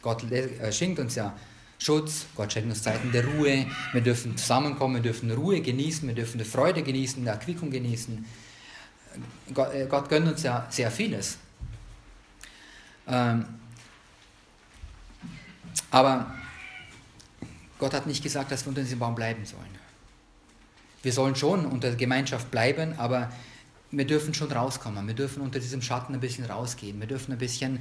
Gott 0.03 0.31
äh, 0.31 0.73
schenkt 0.73 0.99
uns 0.99 1.15
ja 1.15 1.37
Schutz, 1.79 2.27
Gott 2.35 2.53
schenkt 2.53 2.71
uns 2.71 2.83
Zeiten 2.83 3.13
der 3.13 3.25
Ruhe, 3.27 3.67
wir 3.93 4.01
dürfen 4.01 4.37
zusammenkommen, 4.37 4.97
wir 4.97 5.03
dürfen 5.03 5.31
Ruhe 5.31 5.61
genießen, 5.61 6.09
wir 6.09 6.15
dürfen 6.15 6.39
die 6.39 6.45
Freude 6.45 6.83
genießen, 6.83 7.23
die 7.23 7.29
Erquickung 7.29 7.71
genießen. 7.71 8.25
Gott, 9.53 9.75
äh, 9.75 9.87
Gott 9.87 10.09
gönnt 10.09 10.27
uns 10.27 10.43
ja 10.43 10.67
sehr 10.71 10.91
vieles. 10.91 11.39
Ähm, 13.07 13.47
aber 15.91 16.35
Gott 17.79 17.93
hat 17.93 18.07
nicht 18.07 18.23
gesagt, 18.23 18.51
dass 18.51 18.65
wir 18.65 18.71
unter 18.71 18.83
diesem 18.83 18.99
Baum 18.99 19.15
bleiben 19.15 19.45
sollen. 19.45 19.87
Wir 21.03 21.13
sollen 21.13 21.37
schon 21.37 21.67
unter 21.67 21.89
der 21.89 21.97
Gemeinschaft 21.97 22.51
bleiben, 22.51 22.95
aber 22.99 23.31
wir 23.91 24.07
dürfen 24.07 24.35
schon 24.35 24.51
rauskommen. 24.51 25.07
Wir 25.07 25.15
dürfen 25.15 25.43
unter 25.43 25.61
diesem 25.61 25.83
Schatten 25.83 26.15
ein 26.15 26.21
bisschen 26.21 26.45
rausgehen. 26.45 26.99
Wir 26.99 27.07
dürfen 27.07 27.33
ein 27.33 27.39
bisschen 27.39 27.81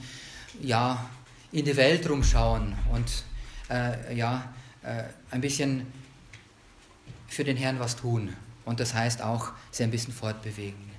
ja, 0.61 1.09
in 1.51 1.65
die 1.65 1.75
Welt 1.75 2.09
rumschauen 2.09 2.75
und 2.93 3.23
äh, 3.69 4.15
ja, 4.15 4.53
äh, 4.83 5.03
ein 5.31 5.41
bisschen 5.41 5.87
für 7.27 7.43
den 7.43 7.57
Herrn 7.57 7.79
was 7.79 7.95
tun. 7.95 8.33
Und 8.65 8.79
das 8.79 8.93
heißt 8.93 9.21
auch, 9.21 9.51
sie 9.71 9.83
ein 9.83 9.91
bisschen 9.91 10.13
fortbewegen. 10.13 10.95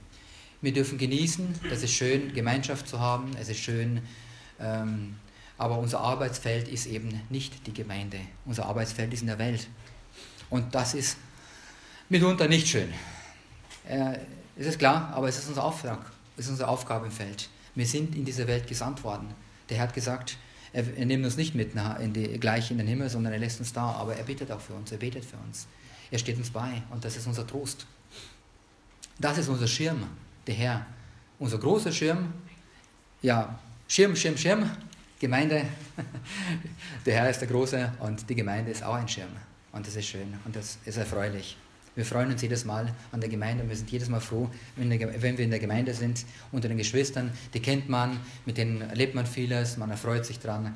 Wir 0.63 0.73
dürfen 0.73 0.99
genießen, 0.99 1.55
es 1.71 1.83
ist 1.83 1.93
schön, 1.93 2.33
Gemeinschaft 2.33 2.89
zu 2.89 2.99
haben, 2.99 3.37
es 3.39 3.49
ist 3.49 3.61
schön, 3.61 4.03
ähm, 4.59 5.17
aber 5.59 5.79
unser 5.79 6.01
Arbeitsfeld 6.01 6.69
ist 6.69 6.87
eben 6.87 7.23
nicht 7.31 7.67
die 7.67 7.73
Gemeinde. 7.73 8.19
Unser 8.45 8.67
Arbeitsfeld 8.67 9.13
ist 9.13 9.23
in 9.23 9.29
der 9.29 9.39
Welt. 9.39 9.69
Und 10.51 10.75
das 10.75 10.95
ist 10.95 11.17
mitunter 12.09 12.49
nicht 12.49 12.69
schön. 12.69 12.93
Äh, 13.89 14.19
es 14.57 14.67
ist 14.67 14.79
klar, 14.79 15.13
aber 15.15 15.29
es 15.29 15.39
ist 15.39 15.49
unser 15.49 15.65
Auftrag, 15.65 16.11
es 16.37 16.47
ist 16.47 16.53
unser 16.53 16.69
Aufgabenfeld. 16.69 17.49
Wir 17.75 17.87
sind 17.87 18.15
in 18.15 18.25
diese 18.25 18.47
Welt 18.47 18.67
gesandt 18.67 19.05
worden. 19.05 19.29
Der 19.69 19.79
Herr 19.79 19.89
hat 19.89 19.95
gesagt, 19.95 20.37
er, 20.73 20.85
er 20.97 21.07
nimmt 21.07 21.25
uns 21.25 21.37
nicht 21.37 21.55
mit 21.55 21.73
in 22.01 22.13
die, 22.13 22.39
gleich 22.39 22.71
in 22.71 22.79
den 22.79 22.87
Himmel, 22.87 23.09
sondern 23.09 23.33
er 23.33 23.39
lässt 23.39 23.61
uns 23.61 23.73
da. 23.73 23.93
Aber 23.93 24.15
er 24.17 24.25
betet 24.25 24.51
auch 24.51 24.61
für 24.61 24.75
uns, 24.75 24.93
er 24.93 24.99
betet 24.99 25.25
für 25.25 25.37
uns. 25.39 25.67
Er 26.11 26.19
steht 26.19 26.37
uns 26.37 26.51
bei 26.51 26.83
und 26.91 27.05
das 27.05 27.17
ist 27.17 27.27
unser 27.27 27.47
Trost. 27.47 27.87
Das 29.19 29.39
ist 29.39 29.49
unser 29.49 29.67
Schirm, 29.67 30.07
der 30.47 30.55
Herr. 30.55 30.87
Unser 31.39 31.59
großer 31.59 31.93
Schirm, 31.93 32.33
ja, 33.23 33.59
Schirm, 33.89 34.17
Schirm, 34.17 34.37
Schirm, 34.37 34.71
Gemeinde. 35.19 35.65
Der 37.07 37.15
Herr 37.15 37.31
ist 37.31 37.41
der 37.41 37.49
Große 37.49 37.93
und 38.01 38.29
die 38.29 38.35
Gemeinde 38.35 38.71
ist 38.71 38.83
auch 38.83 38.95
ein 38.95 39.09
Schirm. 39.09 39.31
Und 39.73 39.87
das 39.87 39.97
ist 39.97 40.07
schön 40.07 40.35
und 40.45 40.55
das 40.55 40.79
ist 40.85 40.97
erfreulich. 40.99 41.57
Wir 41.95 42.05
freuen 42.05 42.31
uns 42.31 42.43
jedes 42.43 42.67
Mal 42.67 42.93
an 43.13 43.21
der 43.21 43.31
Gemeinde 43.31 43.63
und 43.63 43.71
wir 43.71 43.77
sind 43.77 43.91
jedes 43.91 44.11
Mal 44.11 44.21
froh, 44.21 44.51
wenn 44.77 44.91
wir 44.91 45.39
in 45.39 45.51
der 45.51 45.59
Gemeinde 45.59 45.95
sind, 45.95 46.27
unter 46.53 46.69
den 46.69 46.77
Geschwistern. 46.77 47.33
Die 47.55 47.61
kennt 47.61 47.89
man, 47.89 48.21
mit 48.45 48.59
denen 48.59 48.83
erlebt 48.83 49.15
man 49.15 49.25
vieles, 49.25 49.79
man 49.79 49.91
erfreut 49.91 50.27
sich 50.27 50.39
dran. 50.39 50.75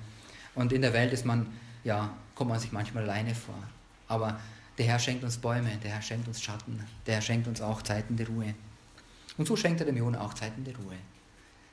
Und 0.54 0.72
in 0.72 0.80
der 0.80 0.94
Welt 0.94 1.12
ist 1.12 1.26
man, 1.26 1.46
ja, 1.84 2.10
kommt 2.34 2.48
man 2.48 2.58
sich 2.58 2.72
manchmal 2.72 3.02
alleine 3.02 3.34
vor. 3.34 3.62
Aber 4.08 4.40
der 4.78 4.86
Herr 4.86 4.98
schenkt 4.98 5.22
uns 5.22 5.36
Bäume, 5.36 5.70
der 5.82 5.90
Herr 5.90 6.02
schenkt 6.02 6.26
uns 6.26 6.42
Schatten, 6.42 6.82
der 7.06 7.16
Herr 7.16 7.22
schenkt 7.22 7.46
uns 7.46 7.60
auch 7.60 7.82
Zeiten 7.82 8.16
der 8.16 8.26
Ruhe. 8.26 8.54
Und 9.36 9.46
so 9.46 9.56
schenkt 9.56 9.80
er 9.80 9.86
dem 9.86 9.98
Jona 9.98 10.22
auch 10.22 10.32
Zeiten 10.32 10.64
der 10.64 10.74
Ruhe. 10.76 10.96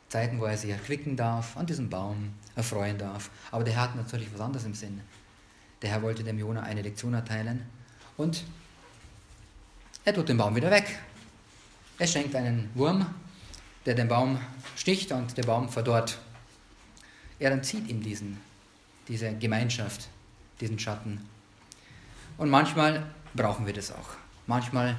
Zeiten, 0.10 0.40
wo 0.40 0.46
er 0.46 0.58
sich 0.58 0.70
erquicken 0.70 1.16
darf, 1.16 1.58
an 1.58 1.66
diesem 1.66 1.90
Baum 1.90 2.34
erfreuen 2.56 2.98
darf. 2.98 3.30
Aber 3.52 3.64
der 3.64 3.74
Herr 3.74 3.84
hat 3.84 3.96
natürlich 3.96 4.34
was 4.34 4.42
anderes 4.42 4.66
im 4.66 4.74
Sinn. 4.74 5.02
Der 5.82 5.92
Herr 5.92 6.02
wollte 6.02 6.24
dem 6.24 6.40
Jona 6.40 6.64
eine 6.64 6.82
Lektion 6.82 7.14
erteilen 7.14 7.66
und 8.16 8.44
er 10.06 10.14
tut 10.14 10.30
den 10.30 10.38
Baum 10.38 10.56
wieder 10.56 10.72
weg. 10.72 10.98
Er 12.00 12.08
schenkt 12.08 12.36
einen 12.36 12.70
Wurm, 12.76 13.06
der 13.86 13.96
den 13.96 14.08
Baum 14.08 14.40
sticht 14.76 15.12
und 15.12 15.38
der 15.38 15.44
Baum 15.44 15.68
verdorrt. 15.68 16.20
Er 17.40 17.52
entzieht 17.52 17.88
ihm 17.88 18.02
diesen, 18.02 18.40
diese 19.08 19.34
Gemeinschaft, 19.36 20.08
diesen 20.62 20.80
Schatten. 20.80 21.28
Und 22.38 22.50
manchmal 22.50 23.06
brauchen 23.36 23.66
wir 23.66 23.74
das 23.74 23.92
auch. 23.92 24.10
Manchmal 24.48 24.96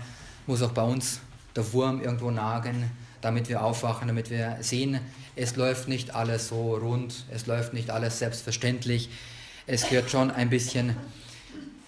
muss 0.46 0.62
auch 0.62 0.72
bei 0.72 0.82
uns 0.82 1.20
der 1.56 1.72
Wurm 1.72 2.00
irgendwo 2.00 2.30
nagen, 2.30 2.90
damit 3.20 3.48
wir 3.48 3.62
aufwachen, 3.62 4.08
damit 4.08 4.30
wir 4.30 4.56
sehen, 4.60 5.00
es 5.36 5.56
läuft 5.56 5.88
nicht 5.88 6.14
alles 6.14 6.48
so 6.48 6.74
rund, 6.74 7.24
es 7.30 7.46
läuft 7.46 7.72
nicht 7.72 7.90
alles 7.90 8.18
selbstverständlich. 8.18 9.08
Es 9.66 9.88
gehört 9.88 10.10
schon 10.10 10.30
ein 10.30 10.50
bisschen 10.50 10.96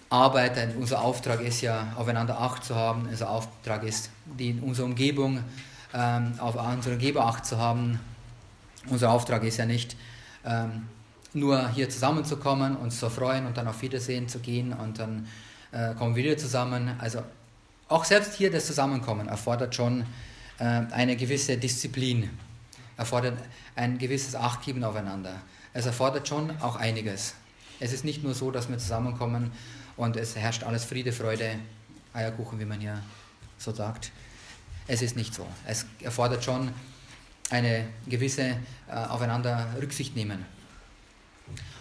arbeiten. 0.08 0.76
Unser 0.76 1.02
Auftrag 1.02 1.40
ist 1.40 1.60
ja, 1.60 1.92
aufeinander 1.96 2.40
Acht 2.40 2.64
zu 2.64 2.74
haben. 2.74 3.08
Unser 3.08 3.30
Auftrag 3.30 3.82
ist, 3.84 4.10
die, 4.38 4.58
unsere 4.60 4.86
Umgebung, 4.86 5.42
ähm, 5.94 6.34
auf 6.38 6.56
unsere 6.56 6.94
Umgebung 6.94 7.22
Acht 7.22 7.46
zu 7.46 7.58
haben. 7.58 7.98
Unser 8.88 9.10
Auftrag 9.10 9.42
ist 9.44 9.56
ja 9.56 9.66
nicht, 9.66 9.96
ähm, 10.44 10.86
nur 11.32 11.68
hier 11.70 11.88
zusammenzukommen, 11.88 12.76
uns 12.76 12.98
zu 12.98 13.08
freuen 13.08 13.46
und 13.46 13.56
dann 13.56 13.68
auf 13.68 13.82
Wiedersehen 13.82 14.28
zu 14.28 14.40
gehen 14.40 14.72
und 14.72 14.98
dann 14.98 15.28
äh, 15.72 15.94
kommen 15.94 16.16
wir 16.16 16.24
wieder 16.24 16.36
zusammen. 16.36 16.92
Also 16.98 17.22
auch 17.88 18.04
selbst 18.04 18.34
hier 18.34 18.50
das 18.50 18.66
Zusammenkommen 18.66 19.28
erfordert 19.28 19.74
schon 19.74 20.06
eine 20.64 21.16
gewisse 21.16 21.56
Disziplin, 21.56 22.28
erfordert 22.96 23.38
ein 23.76 23.98
gewisses 23.98 24.34
Achtgeben 24.34 24.84
aufeinander. 24.84 25.40
Es 25.72 25.86
erfordert 25.86 26.28
schon 26.28 26.50
auch 26.60 26.76
einiges. 26.76 27.34
Es 27.78 27.92
ist 27.92 28.04
nicht 28.04 28.22
nur 28.22 28.34
so, 28.34 28.50
dass 28.50 28.68
wir 28.68 28.76
zusammenkommen 28.76 29.52
und 29.96 30.16
es 30.16 30.36
herrscht 30.36 30.64
alles 30.64 30.84
Friede, 30.84 31.12
Freude, 31.12 31.56
Eierkuchen, 32.12 32.58
wie 32.60 32.64
man 32.64 32.80
hier 32.80 33.02
so 33.58 33.72
sagt. 33.72 34.12
Es 34.86 35.02
ist 35.02 35.16
nicht 35.16 35.34
so. 35.34 35.46
Es 35.66 35.86
erfordert 36.00 36.44
schon 36.44 36.70
eine 37.50 37.86
gewisse 38.06 38.42
äh, 38.88 38.92
aufeinander 38.92 39.68
Rücksicht 39.80 40.16
nehmen. 40.16 40.44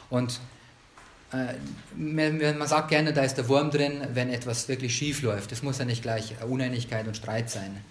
Und 0.10 0.40
äh, 1.32 1.54
man 1.96 2.68
sagt 2.68 2.90
gerne, 2.90 3.14
da 3.14 3.24
ist 3.24 3.36
der 3.36 3.48
Wurm 3.48 3.72
drin, 3.72 4.02
wenn 4.14 4.30
etwas 4.30 4.68
wirklich 4.68 4.96
schief 4.96 5.22
läuft. 5.22 5.52
Das 5.52 5.64
muss 5.64 5.78
ja 5.78 5.86
nicht 5.86 6.02
gleich 6.02 6.36
Uneinigkeit 6.44 7.08
und 7.08 7.16
Streit 7.16 7.50
sein. 7.50 7.84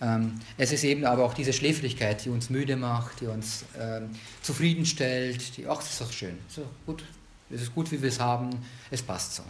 Ähm, 0.00 0.40
es 0.56 0.72
ist 0.72 0.84
eben 0.84 1.04
aber 1.04 1.24
auch 1.24 1.34
diese 1.34 1.52
Schläfrigkeit, 1.52 2.24
die 2.24 2.30
uns 2.30 2.50
müde 2.50 2.76
macht, 2.76 3.20
die 3.20 3.26
uns 3.26 3.64
ähm, 3.78 4.10
zufriedenstellt, 4.42 5.56
die, 5.56 5.66
ach, 5.66 5.78
das 5.78 5.90
ist 5.90 6.00
doch 6.00 6.12
schön, 6.12 6.38
so 6.48 6.64
gut, 6.86 7.04
es 7.50 7.62
ist 7.62 7.74
gut, 7.74 7.90
wie 7.90 8.00
wir 8.00 8.08
es 8.08 8.20
haben, 8.20 8.50
es 8.90 9.02
passt 9.02 9.34
so. 9.34 9.42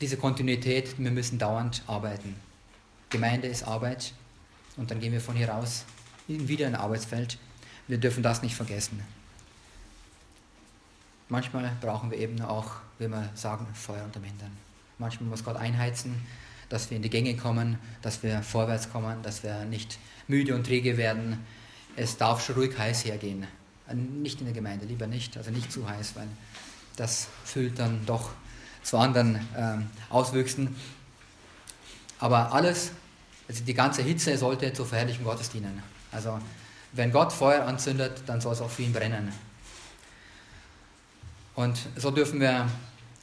Diese 0.00 0.18
Kontinuität, 0.18 0.98
wir 0.98 1.10
müssen 1.10 1.38
dauernd 1.38 1.82
arbeiten. 1.86 2.36
Gemeinde 3.08 3.48
ist 3.48 3.62
Arbeit 3.62 4.12
und 4.76 4.90
dann 4.90 5.00
gehen 5.00 5.12
wir 5.12 5.22
von 5.22 5.36
hier 5.36 5.48
raus 5.48 5.84
wieder 6.26 6.66
in 6.66 6.74
ein 6.74 6.80
Arbeitsfeld. 6.80 7.38
Wir 7.88 7.98
dürfen 7.98 8.22
das 8.22 8.42
nicht 8.42 8.54
vergessen. 8.54 9.02
Manchmal 11.28 11.72
brauchen 11.80 12.10
wir 12.10 12.18
eben 12.18 12.40
auch, 12.42 12.72
wie 12.98 13.08
wir 13.08 13.30
sagen, 13.34 13.66
Feuer 13.74 14.04
unterm 14.04 14.24
Hintern. 14.24 14.50
Manchmal 14.98 15.30
muss 15.30 15.44
Gott 15.44 15.56
einheizen, 15.56 16.14
dass 16.68 16.90
wir 16.90 16.96
in 16.96 17.02
die 17.02 17.10
Gänge 17.10 17.36
kommen, 17.36 17.78
dass 18.02 18.22
wir 18.22 18.42
vorwärts 18.42 18.90
kommen, 18.90 19.22
dass 19.22 19.42
wir 19.42 19.64
nicht 19.64 19.98
müde 20.28 20.54
und 20.54 20.64
träge 20.64 20.96
werden. 20.96 21.44
Es 21.94 22.16
darf 22.16 22.44
schon 22.44 22.56
ruhig 22.56 22.76
heiß 22.76 23.04
hergehen. 23.04 23.46
Nicht 23.92 24.40
in 24.40 24.46
der 24.46 24.54
Gemeinde, 24.54 24.84
lieber 24.84 25.06
nicht, 25.06 25.36
also 25.36 25.50
nicht 25.50 25.70
zu 25.70 25.88
heiß, 25.88 26.16
weil 26.16 26.26
das 26.96 27.28
führt 27.44 27.78
dann 27.78 28.04
doch 28.04 28.30
zu 28.82 28.98
anderen 28.98 29.40
ähm, 29.56 29.86
Auswüchsen. 30.10 30.74
Aber 32.18 32.52
alles, 32.52 32.92
also 33.48 33.62
die 33.64 33.74
ganze 33.74 34.02
Hitze 34.02 34.36
sollte 34.36 34.72
zur 34.72 34.86
Verherrlichung 34.86 35.24
Gottes 35.24 35.50
dienen. 35.50 35.82
Also 36.10 36.40
wenn 36.92 37.12
Gott 37.12 37.32
Feuer 37.32 37.64
anzündet, 37.64 38.22
dann 38.26 38.40
soll 38.40 38.54
es 38.54 38.60
auch 38.60 38.70
für 38.70 38.82
ihn 38.82 38.92
brennen. 38.92 39.32
Und 41.54 41.78
so 41.96 42.10
dürfen 42.10 42.40
wir 42.40 42.68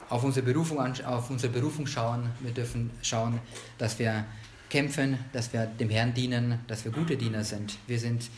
auf 0.08 0.22
unsere 0.22 0.44
Berufung, 0.44 0.78
auf 1.04 1.30
unsere 1.30 1.52
Berufung 1.52 1.86
schauen. 1.86 2.30
Wir 2.40 2.52
dürfen 2.52 2.90
schauen, 3.02 3.40
dass 3.78 3.98
wir 3.98 4.24
kämpfen, 4.68 5.18
dass 5.32 5.52
wir 5.52 5.66
dem 5.66 5.90
Herrn 5.90 6.14
dienen, 6.14 6.60
dass 6.66 6.84
wir 6.84 6.92
gute 6.92 7.16
Diener 7.16 7.44
sind. 7.44 7.78
Wir, 7.86 7.98
sind, 7.98 8.28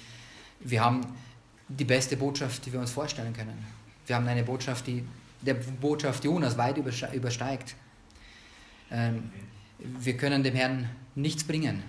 wir 0.61 0.85
haben 0.85 1.00
die 1.68 1.85
beste 1.85 2.16
Botschaft, 2.16 2.66
die 2.66 2.72
wir 2.72 2.81
uns 2.81 2.90
vorstellen 2.90 3.33
können. 3.33 3.64
Wir 4.07 4.16
haben 4.16 4.26
eine 4.29 4.44
Botschaft, 4.44 4.87
die 4.87 5.05
der 5.40 5.55
Botschaft 5.55 6.24
Jonas 6.24 6.57
weit 6.57 6.76
übersteigt. 6.79 7.74
Ähm, 8.90 9.31
wir 9.79 10.16
können 10.16 10.42
dem 10.42 10.55
Herrn 10.55 10.88
nichts 11.14 11.44
bringen. 11.44 11.83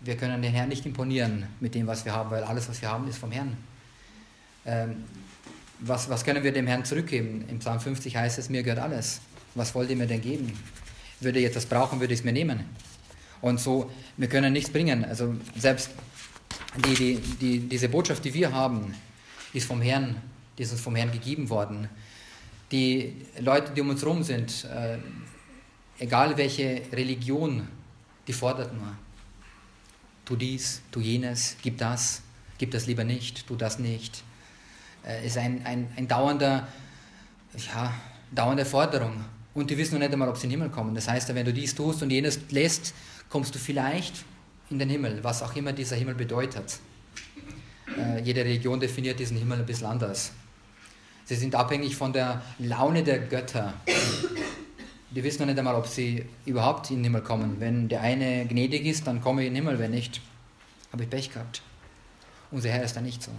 Wir 0.00 0.16
können 0.16 0.42
den 0.42 0.52
Herrn 0.52 0.68
nicht 0.68 0.84
imponieren 0.84 1.46
mit 1.60 1.74
dem, 1.74 1.86
was 1.86 2.04
wir 2.04 2.12
haben, 2.12 2.30
weil 2.30 2.44
alles, 2.44 2.68
was 2.68 2.80
wir 2.82 2.90
haben, 2.90 3.08
ist 3.08 3.18
vom 3.18 3.32
Herrn. 3.32 3.56
Was, 5.80 6.08
was 6.08 6.24
können 6.24 6.42
wir 6.42 6.52
dem 6.52 6.66
Herrn 6.66 6.84
zurückgeben? 6.84 7.44
Im 7.48 7.58
Psalm 7.58 7.80
50 7.80 8.16
heißt 8.16 8.38
es, 8.38 8.48
mir 8.48 8.62
gehört 8.62 8.80
alles. 8.80 9.20
Was 9.54 9.74
wollt 9.74 9.90
ihr 9.90 9.96
mir 9.96 10.06
denn 10.06 10.20
geben? 10.20 10.52
Würde 11.20 11.38
ich 11.38 11.46
etwas 11.46 11.66
brauchen, 11.66 12.00
würde 12.00 12.14
ich 12.14 12.20
es 12.20 12.24
mir 12.24 12.32
nehmen. 12.32 12.64
Und 13.40 13.60
so, 13.60 13.90
wir 14.16 14.28
können 14.28 14.52
nichts 14.52 14.70
bringen. 14.70 15.04
Also 15.04 15.34
selbst 15.56 15.90
die, 16.86 16.94
die, 16.94 17.16
die, 17.40 17.58
diese 17.60 17.88
Botschaft, 17.88 18.24
die 18.24 18.34
wir 18.34 18.52
haben, 18.52 18.94
ist 19.52 19.66
vom 19.66 19.80
Herrn, 19.82 20.16
die 20.56 20.62
ist 20.62 20.72
uns 20.72 20.80
vom 20.80 20.96
Herrn 20.96 21.12
gegeben 21.12 21.48
worden. 21.50 21.88
Die 22.72 23.14
Leute, 23.38 23.72
die 23.72 23.80
um 23.80 23.90
uns 23.90 24.02
herum 24.02 24.22
sind, 24.22 24.64
äh, 24.64 24.98
egal 25.98 26.36
welche 26.36 26.82
Religion, 26.92 27.68
die 28.26 28.32
fordert 28.32 28.74
nur. 28.74 28.96
Tu 30.24 30.36
dies, 30.36 30.80
tu 30.90 31.00
jenes, 31.00 31.56
gib 31.62 31.78
das, 31.78 32.22
gib 32.58 32.70
das 32.70 32.86
lieber 32.86 33.04
nicht, 33.04 33.46
tu 33.46 33.56
das 33.56 33.78
nicht. 33.78 34.24
Äh, 35.06 35.26
ist 35.26 35.36
ein, 35.38 35.64
ein, 35.64 35.88
ein 35.96 36.08
dauernder, 36.08 36.66
ja, 37.56 37.92
dauernde 38.32 38.64
Forderung. 38.64 39.24
Und 39.54 39.70
die 39.70 39.78
wissen 39.78 39.94
noch 39.94 40.00
nicht 40.00 40.12
einmal, 40.12 40.28
ob 40.28 40.36
sie 40.36 40.44
in 40.44 40.50
den 40.50 40.60
Himmel 40.60 40.74
kommen. 40.74 40.94
Das 40.94 41.08
heißt, 41.08 41.32
wenn 41.34 41.44
du 41.44 41.52
dies 41.52 41.74
tust 41.74 42.02
und 42.02 42.10
jenes 42.10 42.40
lässt, 42.50 42.94
kommst 43.28 43.54
du 43.54 43.58
vielleicht 43.58 44.24
in 44.70 44.78
den 44.78 44.88
Himmel, 44.88 45.22
was 45.22 45.42
auch 45.42 45.54
immer 45.54 45.72
dieser 45.72 45.96
Himmel 45.96 46.14
bedeutet. 46.14 46.78
Äh, 47.98 48.20
jede 48.22 48.40
Religion 48.40 48.80
definiert 48.80 49.18
diesen 49.20 49.36
Himmel 49.36 49.60
ein 49.60 49.66
bisschen 49.66 49.86
anders. 49.86 50.32
Sie 51.24 51.36
sind 51.36 51.54
abhängig 51.54 51.96
von 51.96 52.12
der 52.12 52.42
Laune 52.58 53.02
der 53.02 53.18
Götter. 53.18 53.74
Die 55.10 55.22
wissen 55.22 55.40
noch 55.42 55.46
nicht 55.46 55.58
einmal, 55.58 55.74
ob 55.74 55.86
sie 55.86 56.26
überhaupt 56.44 56.90
in 56.90 56.96
den 56.96 57.04
Himmel 57.04 57.22
kommen. 57.22 57.60
Wenn 57.60 57.88
der 57.88 58.00
eine 58.00 58.46
gnädig 58.46 58.84
ist, 58.84 59.06
dann 59.06 59.20
komme 59.20 59.42
ich 59.42 59.48
in 59.48 59.54
den 59.54 59.64
Himmel. 59.64 59.78
Wenn 59.78 59.92
nicht, 59.92 60.20
habe 60.92 61.04
ich 61.04 61.10
Pech 61.10 61.32
gehabt. 61.32 61.62
Unser 62.50 62.70
Herr 62.70 62.82
ist 62.82 62.96
da 62.96 63.00
nicht 63.00 63.22
so. 63.22 63.30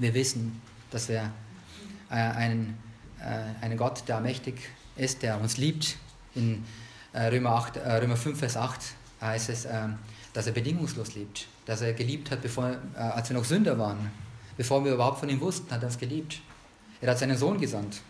Wir 0.00 0.14
wissen, 0.14 0.62
dass 0.90 1.10
er 1.10 1.30
äh, 2.08 2.14
einen, 2.14 2.78
äh, 3.20 3.62
einen 3.62 3.76
Gott, 3.76 4.02
der 4.08 4.18
mächtig 4.20 4.54
ist, 4.96 5.22
der 5.22 5.38
uns 5.38 5.58
liebt. 5.58 5.98
In 6.34 6.64
äh, 7.12 7.26
Römer, 7.26 7.50
8, 7.50 7.76
äh, 7.76 7.92
Römer 7.96 8.16
5, 8.16 8.38
Vers 8.38 8.56
8 8.56 8.80
heißt 9.20 9.50
es, 9.50 9.68
dass 10.32 10.46
er 10.46 10.52
bedingungslos 10.54 11.14
liebt. 11.14 11.46
Dass 11.66 11.82
er 11.82 11.92
geliebt 11.92 12.30
hat, 12.30 12.40
bevor, 12.40 12.78
als 12.94 13.28
wir 13.28 13.36
noch 13.36 13.44
Sünder 13.44 13.78
waren. 13.78 14.10
Bevor 14.56 14.82
wir 14.82 14.94
überhaupt 14.94 15.20
von 15.20 15.28
ihm 15.28 15.42
wussten, 15.42 15.70
hat 15.70 15.82
er 15.82 15.88
uns 15.88 15.98
geliebt. 15.98 16.40
Er 17.02 17.10
hat 17.10 17.18
seinen 17.18 17.36
Sohn 17.36 17.60
gesandt. 17.60 18.00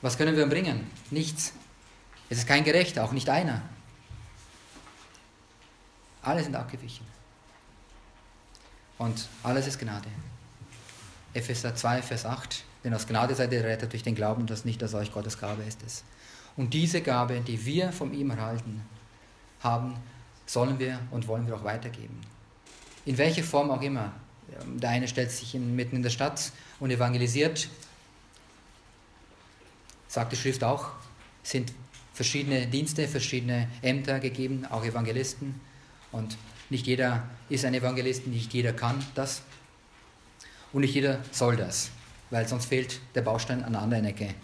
Was 0.00 0.16
können 0.16 0.34
wir 0.34 0.44
ihm 0.44 0.48
bringen? 0.48 0.90
Nichts. 1.10 1.52
Es 2.30 2.38
ist 2.38 2.48
kein 2.48 2.64
Gerechter, 2.64 3.04
auch 3.04 3.12
nicht 3.12 3.28
einer. 3.28 3.60
Alle 6.22 6.42
sind 6.42 6.56
abgewichen. 6.56 7.17
Und 8.98 9.28
alles 9.42 9.66
ist 9.66 9.78
Gnade. 9.78 10.08
Epheser 11.32 11.74
2, 11.74 12.02
Vers 12.02 12.26
8. 12.26 12.64
Denn 12.84 12.94
aus 12.94 13.06
Gnade 13.06 13.34
seid 13.34 13.52
ihr 13.52 13.64
rettet 13.64 13.92
durch 13.92 14.02
den 14.02 14.14
Glauben, 14.14 14.46
dass 14.46 14.64
nicht 14.64 14.82
aus 14.82 14.94
euch 14.94 15.12
Gottes 15.12 15.38
Gabe 15.38 15.62
ist 15.62 15.82
es. 15.86 16.04
Und 16.56 16.74
diese 16.74 17.00
Gabe, 17.00 17.40
die 17.40 17.64
wir 17.64 17.92
von 17.92 18.12
ihm 18.12 18.30
erhalten 18.30 18.82
haben, 19.60 19.94
sollen 20.46 20.78
wir 20.78 20.98
und 21.10 21.28
wollen 21.28 21.46
wir 21.46 21.54
auch 21.54 21.64
weitergeben. 21.64 22.20
In 23.04 23.16
welcher 23.18 23.44
Form 23.44 23.70
auch 23.70 23.82
immer. 23.82 24.12
Der 24.64 24.90
eine 24.90 25.06
stellt 25.06 25.30
sich 25.30 25.54
mitten 25.54 25.96
in 25.96 26.02
der 26.02 26.10
Stadt 26.10 26.52
und 26.80 26.90
evangelisiert, 26.90 27.68
sagt 30.08 30.32
die 30.32 30.36
Schrift 30.36 30.64
auch, 30.64 30.90
sind 31.42 31.72
verschiedene 32.14 32.66
Dienste, 32.66 33.06
verschiedene 33.06 33.68
Ämter 33.82 34.18
gegeben, 34.20 34.64
auch 34.70 34.84
Evangelisten. 34.84 35.60
Und 36.10 36.36
nicht 36.70 36.86
jeder 36.86 37.28
ist 37.48 37.64
ein 37.64 37.74
Evangelist, 37.74 38.26
nicht 38.26 38.52
jeder 38.52 38.72
kann 38.72 39.04
das. 39.14 39.42
Und 40.72 40.82
nicht 40.82 40.94
jeder 40.94 41.20
soll 41.32 41.56
das, 41.56 41.90
weil 42.30 42.46
sonst 42.46 42.66
fehlt 42.66 43.00
der 43.14 43.22
Baustein 43.22 43.64
an 43.64 43.74
einer 43.74 43.82
anderen 43.82 44.04
Ecke. 44.04 44.34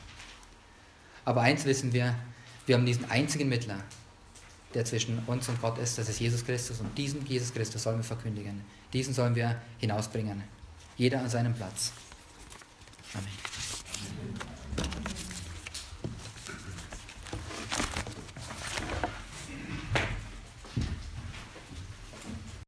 Aber 1.25 1.43
eins 1.43 1.65
wissen 1.65 1.93
wir, 1.93 2.15
wir 2.67 2.77
haben 2.77 2.87
diesen 2.87 3.11
einzigen 3.11 3.49
Mittler, 3.49 3.79
der 4.73 4.85
zwischen 4.85 5.19
uns 5.27 5.49
und 5.49 5.61
Gott 5.61 5.79
ist, 5.79 5.99
das 5.99 6.09
ist 6.09 6.21
Jesus 6.21 6.45
Christus. 6.45 6.81
Und 6.81 6.97
diesen 6.97 7.27
Jesus 7.27 7.53
Christus 7.53 7.83
sollen 7.83 7.99
wir 7.99 8.05
verkündigen. 8.05 8.63
Diesen 8.93 9.13
sollen 9.13 9.35
wir 9.35 9.61
hinausbringen. 9.79 10.43
Jeder 10.97 11.21
an 11.21 11.29
seinem 11.29 11.55
Platz. 11.55 11.93
Amen. 13.13 13.74